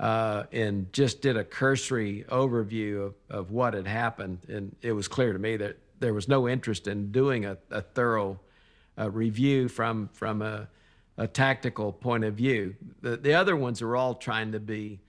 uh, 0.00 0.44
and 0.52 0.92
just 0.92 1.22
did 1.22 1.36
a 1.36 1.44
cursory 1.44 2.24
overview 2.28 3.06
of, 3.06 3.14
of 3.30 3.50
what 3.50 3.74
had 3.74 3.86
happened. 3.86 4.38
And 4.48 4.74
it 4.82 4.92
was 4.92 5.08
clear 5.08 5.32
to 5.32 5.38
me 5.38 5.56
that 5.56 5.78
there 6.00 6.14
was 6.14 6.28
no 6.28 6.48
interest 6.48 6.86
in 6.86 7.12
doing 7.12 7.44
a, 7.44 7.56
a 7.70 7.80
thorough 7.80 8.40
uh, 8.98 9.10
review 9.10 9.68
from, 9.68 10.08
from 10.12 10.42
a, 10.42 10.68
a, 11.16 11.26
tactical 11.26 11.92
point 11.92 12.24
of 12.24 12.34
view. 12.34 12.74
The, 13.00 13.16
the 13.16 13.34
other 13.34 13.56
ones 13.56 13.82
are 13.82 13.96
all 13.96 14.14
trying 14.14 14.52
to 14.52 14.60
be 14.60 15.00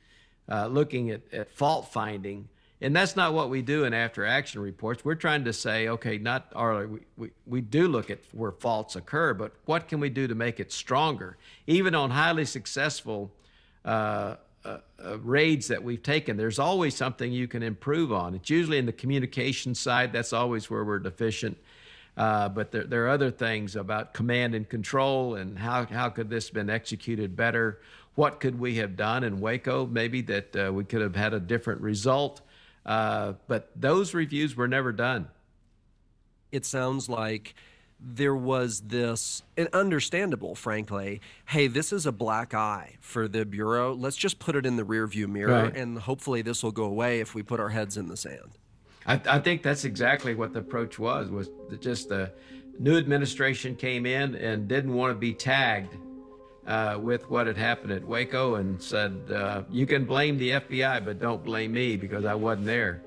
uh, 0.49 0.67
looking 0.67 1.11
at, 1.11 1.21
at 1.33 1.51
fault 1.51 1.91
finding. 1.91 2.47
And 2.85 2.95
that's 2.95 3.15
not 3.15 3.33
what 3.33 3.49
we 3.49 3.63
do 3.63 3.85
in 3.85 3.95
after 3.95 4.23
action 4.23 4.61
reports. 4.61 5.03
We're 5.03 5.15
trying 5.15 5.45
to 5.45 5.53
say, 5.53 5.87
okay, 5.87 6.19
not 6.19 6.53
we, 6.87 6.99
we, 7.17 7.31
we 7.47 7.59
do 7.59 7.87
look 7.87 8.11
at 8.11 8.19
where 8.31 8.51
faults 8.51 8.95
occur, 8.95 9.33
but 9.33 9.53
what 9.65 9.87
can 9.87 9.99
we 9.99 10.11
do 10.11 10.27
to 10.27 10.35
make 10.35 10.59
it 10.59 10.71
stronger? 10.71 11.35
Even 11.65 11.95
on 11.95 12.11
highly 12.11 12.45
successful 12.45 13.31
uh, 13.85 14.35
uh, 14.63 14.77
uh, 15.03 15.17
raids 15.17 15.67
that 15.69 15.83
we've 15.83 16.03
taken, 16.03 16.37
there's 16.37 16.59
always 16.59 16.95
something 16.95 17.31
you 17.31 17.47
can 17.47 17.63
improve 17.63 18.13
on. 18.13 18.35
It's 18.35 18.51
usually 18.51 18.77
in 18.77 18.85
the 18.85 18.93
communication 18.93 19.73
side. 19.73 20.13
That's 20.13 20.31
always 20.31 20.69
where 20.69 20.83
we're 20.83 20.99
deficient. 20.99 21.57
Uh, 22.15 22.49
but 22.49 22.71
there, 22.71 22.83
there, 22.83 23.05
are 23.05 23.09
other 23.09 23.31
things 23.31 23.75
about 23.75 24.13
command 24.13 24.53
and 24.53 24.69
control 24.69 25.33
and 25.33 25.57
how, 25.57 25.87
how 25.87 26.09
could 26.09 26.29
this 26.29 26.49
have 26.49 26.53
been 26.53 26.69
executed 26.69 27.35
better? 27.35 27.81
What 28.13 28.39
could 28.39 28.59
we 28.59 28.75
have 28.75 28.95
done 28.95 29.23
in 29.23 29.39
Waco? 29.39 29.87
Maybe 29.87 30.21
that 30.21 30.55
uh, 30.55 30.71
we 30.71 30.83
could 30.83 31.01
have 31.01 31.15
had 31.15 31.33
a 31.33 31.39
different 31.39 31.81
result. 31.81 32.41
Uh, 32.85 33.33
but 33.47 33.71
those 33.75 34.13
reviews 34.13 34.55
were 34.55 34.67
never 34.67 34.91
done. 34.91 35.27
It 36.51 36.65
sounds 36.65 37.09
like 37.09 37.55
there 37.99 38.35
was 38.35 38.81
this, 38.81 39.41
and 39.57 39.67
understandable, 39.73 40.53
frankly, 40.53 41.21
hey, 41.47 41.67
this 41.67 41.91
is 41.91 42.05
a 42.05 42.11
black 42.11 42.53
eye 42.53 42.97
for 42.99 43.27
the 43.27 43.45
Bureau. 43.45 43.93
Let's 43.93 44.17
just 44.17 44.37
put 44.37 44.55
it 44.55 44.65
in 44.65 44.75
the 44.75 44.83
rearview 44.83 45.27
mirror, 45.27 45.63
right. 45.63 45.75
and 45.75 45.97
hopefully 45.97 46.41
this 46.41 46.61
will 46.61 46.71
go 46.71 46.83
away 46.83 47.19
if 47.19 47.33
we 47.33 47.41
put 47.41 47.59
our 47.59 47.69
heads 47.69 47.97
in 47.97 48.07
the 48.07 48.17
sand. 48.17 48.57
I, 49.07 49.21
I 49.27 49.39
think 49.39 49.63
that's 49.63 49.85
exactly 49.85 50.35
what 50.35 50.53
the 50.53 50.59
approach 50.59 50.99
was, 50.99 51.29
was 51.29 51.49
just 51.79 52.09
the 52.09 52.31
new 52.79 52.97
administration 52.97 53.75
came 53.75 54.05
in 54.05 54.35
and 54.35 54.67
didn't 54.67 54.93
want 54.93 55.11
to 55.11 55.19
be 55.19 55.33
tagged 55.33 55.95
uh, 56.67 56.97
with 57.01 57.30
what 57.30 57.47
had 57.47 57.58
happened 57.58 57.91
at 57.91 58.04
Waco 58.04 58.56
and 58.56 58.82
said, 58.82 59.32
uh, 59.32 59.63
you 59.69 59.86
can 59.86 60.06
blame 60.06 60.38
the 60.38 60.51
FBI, 60.51 61.06
but 61.06 61.19
don't 61.19 61.43
blame 61.43 61.73
me 61.73 61.95
because 61.95 62.25
I 62.25 62.36
wasn't 62.36 62.65
there. 62.65 63.01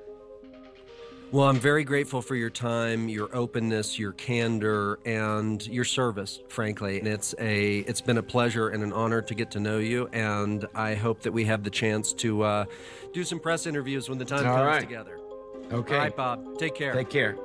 Well, 1.31 1.47
I'm 1.47 1.61
very 1.61 1.85
grateful 1.85 2.23
for 2.23 2.37
your 2.37 2.49
time, 2.49 3.11
your 3.11 3.29
openness, 3.37 3.99
your 3.99 4.13
candor, 4.13 4.99
and 5.05 5.65
your 5.67 5.85
service, 5.85 6.41
frankly. 6.49 6.99
And 6.99 7.07
it's 7.07 7.35
a 7.39 7.81
it's 7.81 8.01
been 8.01 8.17
a 8.17 8.23
pleasure 8.23 8.71
and 8.71 8.83
an 8.83 8.95
honor 8.95 9.21
to 9.21 9.35
get 9.35 9.51
to 9.51 9.61
know 9.61 9.77
you. 9.77 10.09
And 10.15 10.67
I 10.75 10.95
hope 10.95 11.21
that 11.23 11.33
we 11.33 11.45
have 11.45 11.65
the 11.65 11.71
chance 11.71 12.15
to 12.15 12.43
uh, 12.45 12.65
do 13.13 13.25
some 13.25 13.41
press 13.41 13.67
interviews 13.67 14.09
when 14.09 14.17
the 14.17 14.25
time 14.25 14.47
All 14.47 14.57
comes 14.57 14.67
right. 14.67 14.81
together. 14.81 15.19
Okay. 15.71 15.95
All 15.97 16.01
right, 16.01 16.17
Bob. 16.17 16.59
Take 16.59 16.75
care. 16.75 16.95
Take 16.95 17.11
care. 17.11 17.37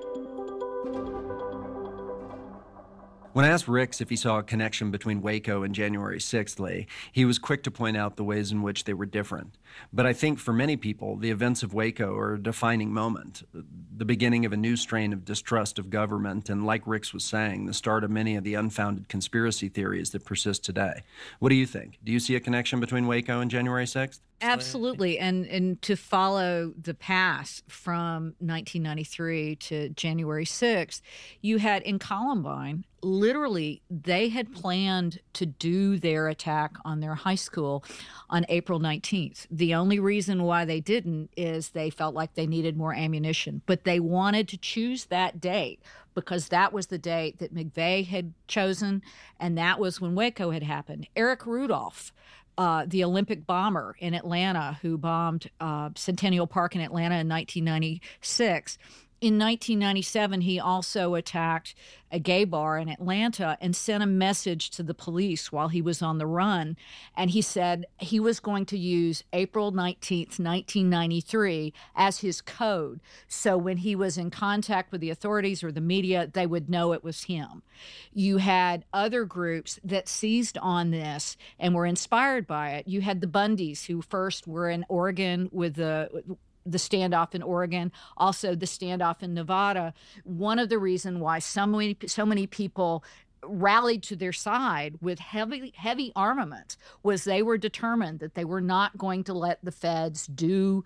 When 3.33 3.45
I 3.45 3.47
asked 3.47 3.67
Ricks 3.67 3.99
if 3.99 4.11
he 4.11 4.15
saw 4.15 4.37
a 4.37 4.43
connection 4.43 4.91
between 4.91 5.23
Waco 5.23 5.63
and 5.63 5.73
January 5.73 6.19
6th, 6.19 6.59
Lee, 6.59 6.85
he 7.11 7.25
was 7.25 7.39
quick 7.39 7.63
to 7.63 7.71
point 7.71 7.97
out 7.97 8.15
the 8.15 8.23
ways 8.23 8.51
in 8.51 8.61
which 8.61 8.83
they 8.83 8.93
were 8.93 9.07
different. 9.07 9.57
But 9.91 10.05
I 10.05 10.13
think 10.13 10.37
for 10.37 10.53
many 10.53 10.77
people, 10.77 11.15
the 11.15 11.31
events 11.31 11.63
of 11.63 11.73
Waco 11.73 12.15
are 12.15 12.35
a 12.35 12.39
defining 12.39 12.93
moment, 12.93 13.41
the 13.51 14.05
beginning 14.05 14.45
of 14.45 14.53
a 14.53 14.57
new 14.57 14.75
strain 14.75 15.13
of 15.13 15.25
distrust 15.25 15.79
of 15.79 15.89
government, 15.89 16.47
and 16.47 16.63
like 16.63 16.85
Ricks 16.85 17.11
was 17.11 17.25
saying, 17.25 17.65
the 17.65 17.73
start 17.73 18.03
of 18.03 18.11
many 18.11 18.35
of 18.35 18.43
the 18.43 18.53
unfounded 18.53 19.09
conspiracy 19.09 19.67
theories 19.67 20.11
that 20.11 20.25
persist 20.25 20.63
today. 20.63 21.01
What 21.39 21.49
do 21.49 21.55
you 21.55 21.65
think? 21.65 21.97
Do 22.03 22.11
you 22.11 22.19
see 22.19 22.35
a 22.35 22.39
connection 22.39 22.79
between 22.79 23.07
Waco 23.07 23.39
and 23.39 23.49
January 23.49 23.85
6th? 23.85 24.19
Absolutely, 24.43 25.19
and 25.19 25.45
and 25.45 25.81
to 25.83 25.95
follow 25.95 26.73
the 26.79 26.93
path 26.93 27.61
from 27.67 28.35
1993 28.39 29.55
to 29.57 29.89
January 29.89 30.45
6th, 30.45 31.01
you 31.41 31.57
had 31.57 31.81
in 31.83 31.99
Columbine. 31.99 32.85
Literally, 33.01 33.81
they 33.89 34.29
had 34.29 34.53
planned 34.53 35.19
to 35.33 35.45
do 35.45 35.97
their 35.97 36.29
attack 36.29 36.75
on 36.85 37.01
their 37.01 37.15
high 37.15 37.35
school 37.35 37.83
on 38.29 38.45
April 38.47 38.79
19th. 38.79 39.45
The 39.51 39.75
only 39.75 39.99
reason 39.99 40.43
why 40.43 40.63
they 40.63 40.79
didn't 40.79 41.29
is 41.35 41.69
they 41.69 41.89
felt 41.89 42.15
like 42.15 42.35
they 42.35 42.47
needed 42.47 42.77
more 42.77 42.93
ammunition, 42.93 43.61
but 43.65 43.83
they 43.83 43.99
wanted 43.99 44.47
to 44.49 44.57
choose 44.57 45.05
that 45.05 45.41
date 45.41 45.81
because 46.13 46.49
that 46.49 46.71
was 46.71 46.87
the 46.87 46.97
date 46.97 47.39
that 47.39 47.53
McVeigh 47.53 48.05
had 48.05 48.33
chosen, 48.47 49.01
and 49.39 49.57
that 49.57 49.79
was 49.79 49.99
when 49.99 50.15
Waco 50.15 50.51
had 50.51 50.63
happened. 50.63 51.07
Eric 51.15 51.45
Rudolph 51.45 52.13
uh, 52.57 52.85
the 52.87 53.03
Olympic 53.03 53.45
bomber 53.45 53.95
in 53.99 54.13
Atlanta 54.13 54.77
who 54.81 54.97
bombed 54.97 55.49
uh, 55.59 55.89
Centennial 55.95 56.47
Park 56.47 56.75
in 56.75 56.81
Atlanta 56.81 57.15
in 57.15 57.29
1996. 57.29 58.77
In 59.23 59.39
1997, 59.39 60.41
he 60.41 60.59
also 60.59 61.15
attacked 61.15 61.75
a 62.11 62.19
gay 62.19 62.43
bar 62.43 62.77
in 62.77 62.89
Atlanta 62.89 63.57
and 63.61 63.73
sent 63.73 64.03
a 64.03 64.05
message 64.05 64.69
to 64.71 64.83
the 64.83 64.93
police 64.93 65.49
while 65.49 65.69
he 65.69 65.81
was 65.81 66.01
on 66.01 66.17
the 66.17 66.25
run. 66.25 66.75
And 67.15 67.29
he 67.29 67.41
said 67.41 67.85
he 67.99 68.19
was 68.19 68.41
going 68.41 68.65
to 68.65 68.77
use 68.77 69.23
April 69.31 69.71
19th, 69.71 70.39
1993 70.39 71.71
as 71.95 72.19
his 72.19 72.41
code. 72.41 72.99
So 73.29 73.57
when 73.57 73.77
he 73.77 73.95
was 73.95 74.17
in 74.17 74.29
contact 74.29 74.91
with 74.91 74.99
the 74.99 75.09
authorities 75.09 75.63
or 75.63 75.71
the 75.71 75.79
media, 75.79 76.29
they 76.33 76.45
would 76.45 76.69
know 76.69 76.91
it 76.91 77.01
was 77.01 77.23
him. 77.23 77.63
You 78.11 78.39
had 78.39 78.83
other 78.91 79.23
groups 79.23 79.79
that 79.85 80.09
seized 80.09 80.57
on 80.57 80.91
this 80.91 81.37
and 81.57 81.73
were 81.73 81.85
inspired 81.85 82.45
by 82.45 82.71
it. 82.71 82.89
You 82.89 82.99
had 82.99 83.21
the 83.21 83.27
Bundys, 83.27 83.85
who 83.85 84.01
first 84.01 84.47
were 84.47 84.69
in 84.69 84.83
Oregon 84.89 85.47
with 85.53 85.75
the 85.75 86.09
the 86.65 86.77
standoff 86.77 87.35
in 87.35 87.41
Oregon, 87.41 87.91
also 88.17 88.55
the 88.55 88.65
standoff 88.65 89.21
in 89.21 89.33
Nevada. 89.33 89.93
One 90.23 90.59
of 90.59 90.69
the 90.69 90.79
reasons 90.79 91.19
why 91.19 91.39
so 91.39 91.65
many 91.65 91.97
so 92.07 92.25
many 92.25 92.47
people 92.47 93.03
rallied 93.45 94.03
to 94.03 94.15
their 94.15 94.31
side 94.31 94.95
with 95.01 95.19
heavy 95.19 95.73
heavy 95.75 96.11
armaments 96.15 96.77
was 97.01 97.23
they 97.23 97.41
were 97.41 97.57
determined 97.57 98.19
that 98.19 98.35
they 98.35 98.45
were 98.45 98.61
not 98.61 98.97
going 98.97 99.23
to 99.25 99.33
let 99.33 99.59
the 99.63 99.71
feds 99.71 100.27
do 100.27 100.83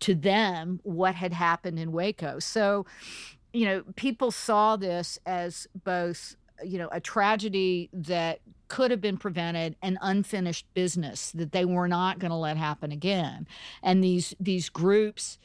to 0.00 0.14
them 0.14 0.80
what 0.82 1.14
had 1.14 1.32
happened 1.32 1.78
in 1.78 1.92
Waco. 1.92 2.38
So, 2.38 2.84
you 3.52 3.64
know, 3.64 3.84
people 3.96 4.30
saw 4.30 4.76
this 4.76 5.18
as 5.24 5.66
both 5.84 6.36
you 6.62 6.78
know 6.78 6.88
a 6.92 7.00
tragedy 7.00 7.90
that 7.92 8.40
could 8.68 8.90
have 8.90 9.00
been 9.00 9.16
prevented 9.16 9.76
an 9.82 9.98
unfinished 10.02 10.66
business 10.74 11.30
that 11.32 11.52
they 11.52 11.64
were 11.64 11.88
not 11.88 12.18
going 12.18 12.30
to 12.30 12.36
let 12.36 12.56
happen 12.56 12.92
again. 12.92 13.46
And 13.82 14.02
these 14.02 14.34
these 14.40 14.68
groups 14.68 15.38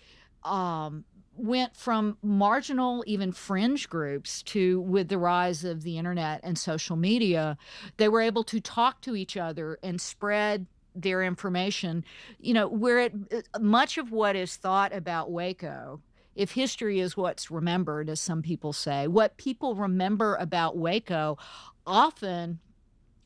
um, 0.43 1.06
went 1.36 1.76
from 1.76 2.17
marginal 2.22 3.04
even 3.08 3.32
fringe 3.32 3.89
groups 3.89 4.43
to 4.43 4.82
with 4.82 5.08
the 5.10 5.17
rise 5.17 5.63
of 5.63 5.84
the 5.84 5.98
internet 5.98 6.41
and 6.43 6.58
social 6.58 6.95
media 6.95 7.58
they 7.98 8.10
were 8.10 8.22
able 8.22 8.43
to 8.43 8.60
talk 8.60 9.00
to 9.02 9.15
each 9.15 9.38
other 9.38 9.80
and 9.82 10.02
spread 10.02 10.65
their 10.95 11.24
information 11.24 12.04
you 12.39 12.54
know 12.54 12.67
where 12.67 13.00
it 13.00 13.13
much 13.60 13.98
of 13.98 14.12
what 14.12 14.36
is 14.36 14.58
thought 14.58 14.93
about 14.93 15.32
waco 15.32 16.02
if 16.39 16.52
history 16.54 17.02
is 17.02 17.17
what's 17.17 17.52
remembered, 17.52 18.10
as 18.10 18.21
some 18.21 18.41
people 18.41 18.71
say, 18.71 19.08
what 19.08 19.36
people 19.36 19.75
remember 19.75 20.36
about 20.36 20.78
Waco 20.78 21.38
often 21.86 22.60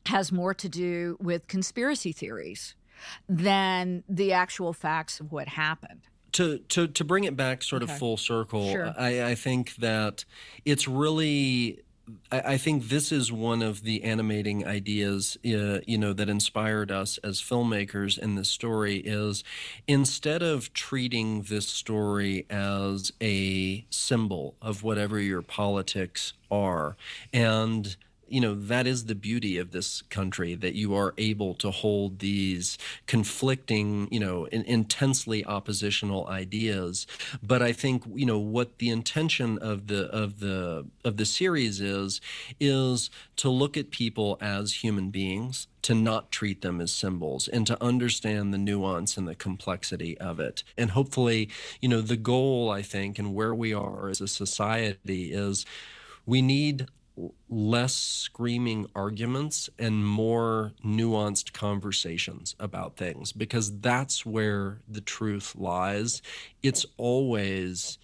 has 0.06 0.32
more 0.32 0.52
to 0.52 0.68
do 0.68 1.16
with 1.20 1.46
conspiracy 1.46 2.10
theories 2.10 2.74
than 3.28 4.02
the 4.08 4.32
actual 4.32 4.72
facts 4.72 5.20
of 5.20 5.30
what 5.30 5.46
happened. 5.46 6.00
To, 6.32 6.58
to, 6.58 6.88
to 6.88 7.04
bring 7.04 7.22
it 7.22 7.36
back 7.36 7.62
sort 7.62 7.84
Okay. 7.84 7.92
of 7.92 7.98
full 8.00 8.16
circle, 8.16 8.72
Sure. 8.72 8.92
I, 8.98 9.22
I 9.22 9.34
think 9.36 9.76
that 9.76 10.24
it's 10.64 10.88
really 10.88 11.83
I 12.30 12.40
I 12.54 12.56
think 12.58 12.88
this 12.88 13.12
is 13.12 13.32
one 13.32 13.62
of 13.62 13.82
the 13.82 14.04
animating 14.04 14.66
ideas, 14.66 15.36
uh, 15.44 15.80
you 15.86 15.98
know, 15.98 16.12
that 16.12 16.28
inspired 16.28 16.90
us 16.90 17.18
as 17.18 17.40
filmmakers 17.40 18.18
in 18.18 18.34
this 18.34 18.48
story. 18.50 18.96
Is 18.98 19.44
instead 19.86 20.42
of 20.42 20.72
treating 20.72 21.42
this 21.42 21.68
story 21.68 22.46
as 22.50 23.12
a 23.22 23.84
symbol 23.90 24.56
of 24.60 24.82
whatever 24.82 25.18
your 25.20 25.42
politics 25.42 26.34
are, 26.50 26.96
and 27.32 27.96
you 28.28 28.40
know 28.40 28.54
that 28.54 28.86
is 28.86 29.06
the 29.06 29.14
beauty 29.14 29.58
of 29.58 29.70
this 29.70 30.02
country 30.02 30.54
that 30.54 30.74
you 30.74 30.94
are 30.94 31.14
able 31.18 31.54
to 31.54 31.70
hold 31.70 32.18
these 32.18 32.78
conflicting 33.06 34.08
you 34.10 34.20
know 34.20 34.46
in, 34.46 34.62
intensely 34.62 35.44
oppositional 35.44 36.26
ideas. 36.28 37.06
But 37.42 37.62
i 37.62 37.72
think 37.72 38.04
you 38.14 38.26
know 38.26 38.38
what 38.38 38.78
the 38.78 38.90
intention 38.90 39.58
of 39.58 39.86
the 39.86 40.04
of 40.06 40.40
the 40.40 40.86
of 41.04 41.16
the 41.16 41.26
series 41.26 41.80
is 41.80 42.20
is 42.60 43.10
to 43.36 43.50
look 43.50 43.76
at 43.76 43.90
people 43.90 44.38
as 44.40 44.84
human 44.84 45.10
beings 45.10 45.66
to 45.82 45.94
not 45.94 46.30
treat 46.30 46.62
them 46.62 46.80
as 46.80 46.92
symbols 46.92 47.46
and 47.46 47.66
to 47.66 47.82
understand 47.82 48.54
the 48.54 48.58
nuance 48.58 49.18
and 49.18 49.28
the 49.28 49.34
complexity 49.34 50.16
of 50.16 50.40
it. 50.40 50.64
And 50.78 50.92
hopefully 50.92 51.50
you 51.80 51.88
know 51.88 52.00
the 52.00 52.16
goal 52.16 52.70
i 52.70 52.82
think 52.82 53.18
and 53.18 53.34
where 53.34 53.54
we 53.54 53.72
are 53.72 54.08
as 54.08 54.20
a 54.20 54.28
society 54.28 55.32
is 55.32 55.66
we 56.26 56.42
need 56.42 56.86
less 57.48 57.94
screaming 57.94 58.86
arguments 58.94 59.70
and 59.78 60.06
more 60.06 60.72
nuanced 60.84 61.52
conversations 61.52 62.56
about 62.58 62.96
things 62.96 63.32
because 63.32 63.78
that's 63.80 64.26
where 64.26 64.80
the 64.88 65.00
truth 65.00 65.54
lies. 65.56 66.22
It's 66.62 66.84
always 66.96 67.98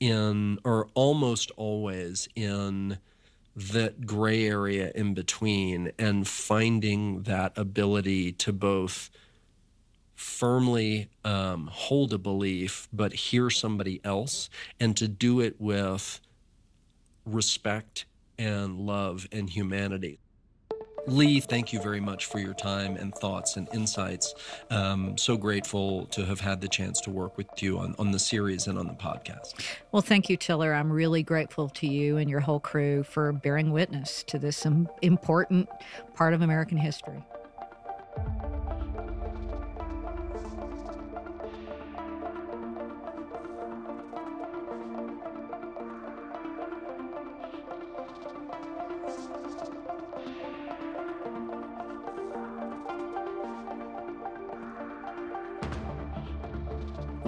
in, 0.00 0.58
or 0.64 0.88
almost 0.94 1.50
always 1.56 2.28
in, 2.34 2.98
that 3.56 4.06
gray 4.06 4.46
area 4.46 4.92
in 4.94 5.14
between 5.14 5.92
and 5.98 6.26
finding 6.26 7.22
that 7.22 7.56
ability 7.56 8.32
to 8.32 8.52
both 8.52 9.10
firmly 10.14 11.08
um, 11.24 11.68
hold 11.72 12.12
a 12.12 12.18
belief 12.18 12.88
but 12.92 13.12
hear 13.12 13.50
somebody 13.50 14.00
else 14.04 14.48
and 14.78 14.96
to 14.96 15.08
do 15.08 15.40
it 15.40 15.56
with 15.58 16.20
respect 17.24 18.04
and 18.40 18.78
love 18.78 19.28
and 19.30 19.48
humanity. 19.50 20.18
Lee, 21.06 21.40
thank 21.40 21.72
you 21.72 21.80
very 21.80 22.00
much 22.00 22.26
for 22.26 22.38
your 22.38 22.54
time 22.54 22.96
and 22.96 23.14
thoughts 23.14 23.56
and 23.56 23.68
insights. 23.72 24.34
Um, 24.70 25.16
so 25.16 25.36
grateful 25.36 26.06
to 26.06 26.24
have 26.24 26.40
had 26.40 26.60
the 26.60 26.68
chance 26.68 27.00
to 27.02 27.10
work 27.10 27.36
with 27.36 27.46
you 27.60 27.78
on, 27.78 27.94
on 27.98 28.10
the 28.10 28.18
series 28.18 28.66
and 28.66 28.78
on 28.78 28.86
the 28.86 28.94
podcast. 28.94 29.54
Well, 29.92 30.02
thank 30.02 30.28
you, 30.28 30.36
Tiller. 30.36 30.74
I'm 30.74 30.92
really 30.92 31.22
grateful 31.22 31.68
to 31.70 31.86
you 31.86 32.16
and 32.16 32.28
your 32.28 32.40
whole 32.40 32.60
crew 32.60 33.02
for 33.02 33.32
bearing 33.32 33.72
witness 33.72 34.22
to 34.24 34.38
this 34.38 34.66
important 35.02 35.68
part 36.14 36.34
of 36.34 36.42
American 36.42 36.78
history. 36.78 37.24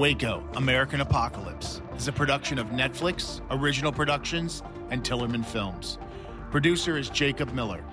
Waco, 0.03 0.43
American 0.57 1.01
Apocalypse 1.01 1.81
is 1.97 2.09
a 2.09 2.13
production 2.13 2.59
of 2.59 2.67
Netflix, 2.71 3.41
Original 3.53 3.93
Productions, 3.93 4.61
and 4.91 5.05
Tillerman 5.05 5.45
Films. 5.45 5.97
Producer 6.51 6.99
is 6.99 7.09
Jacob 7.09 7.53
Miller. 7.53 7.85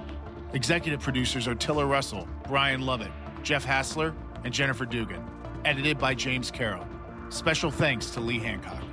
Executive 0.54 1.00
producers 1.00 1.48
are 1.48 1.54
Tiller 1.54 1.86
Russell, 1.86 2.28
Brian 2.48 2.82
Lovett, 2.82 3.12
Jeff 3.44 3.64
Hassler, 3.64 4.16
and 4.44 4.52
Jennifer 4.52 4.88
Dugan. 4.88 5.24
Edited 5.66 6.00
by 6.00 6.16
James 6.16 6.50
Carroll. 6.50 6.88
Special 7.30 7.70
thanks 7.70 8.10
to 8.10 8.20
Lee 8.20 8.40
Hancock. 8.40 8.89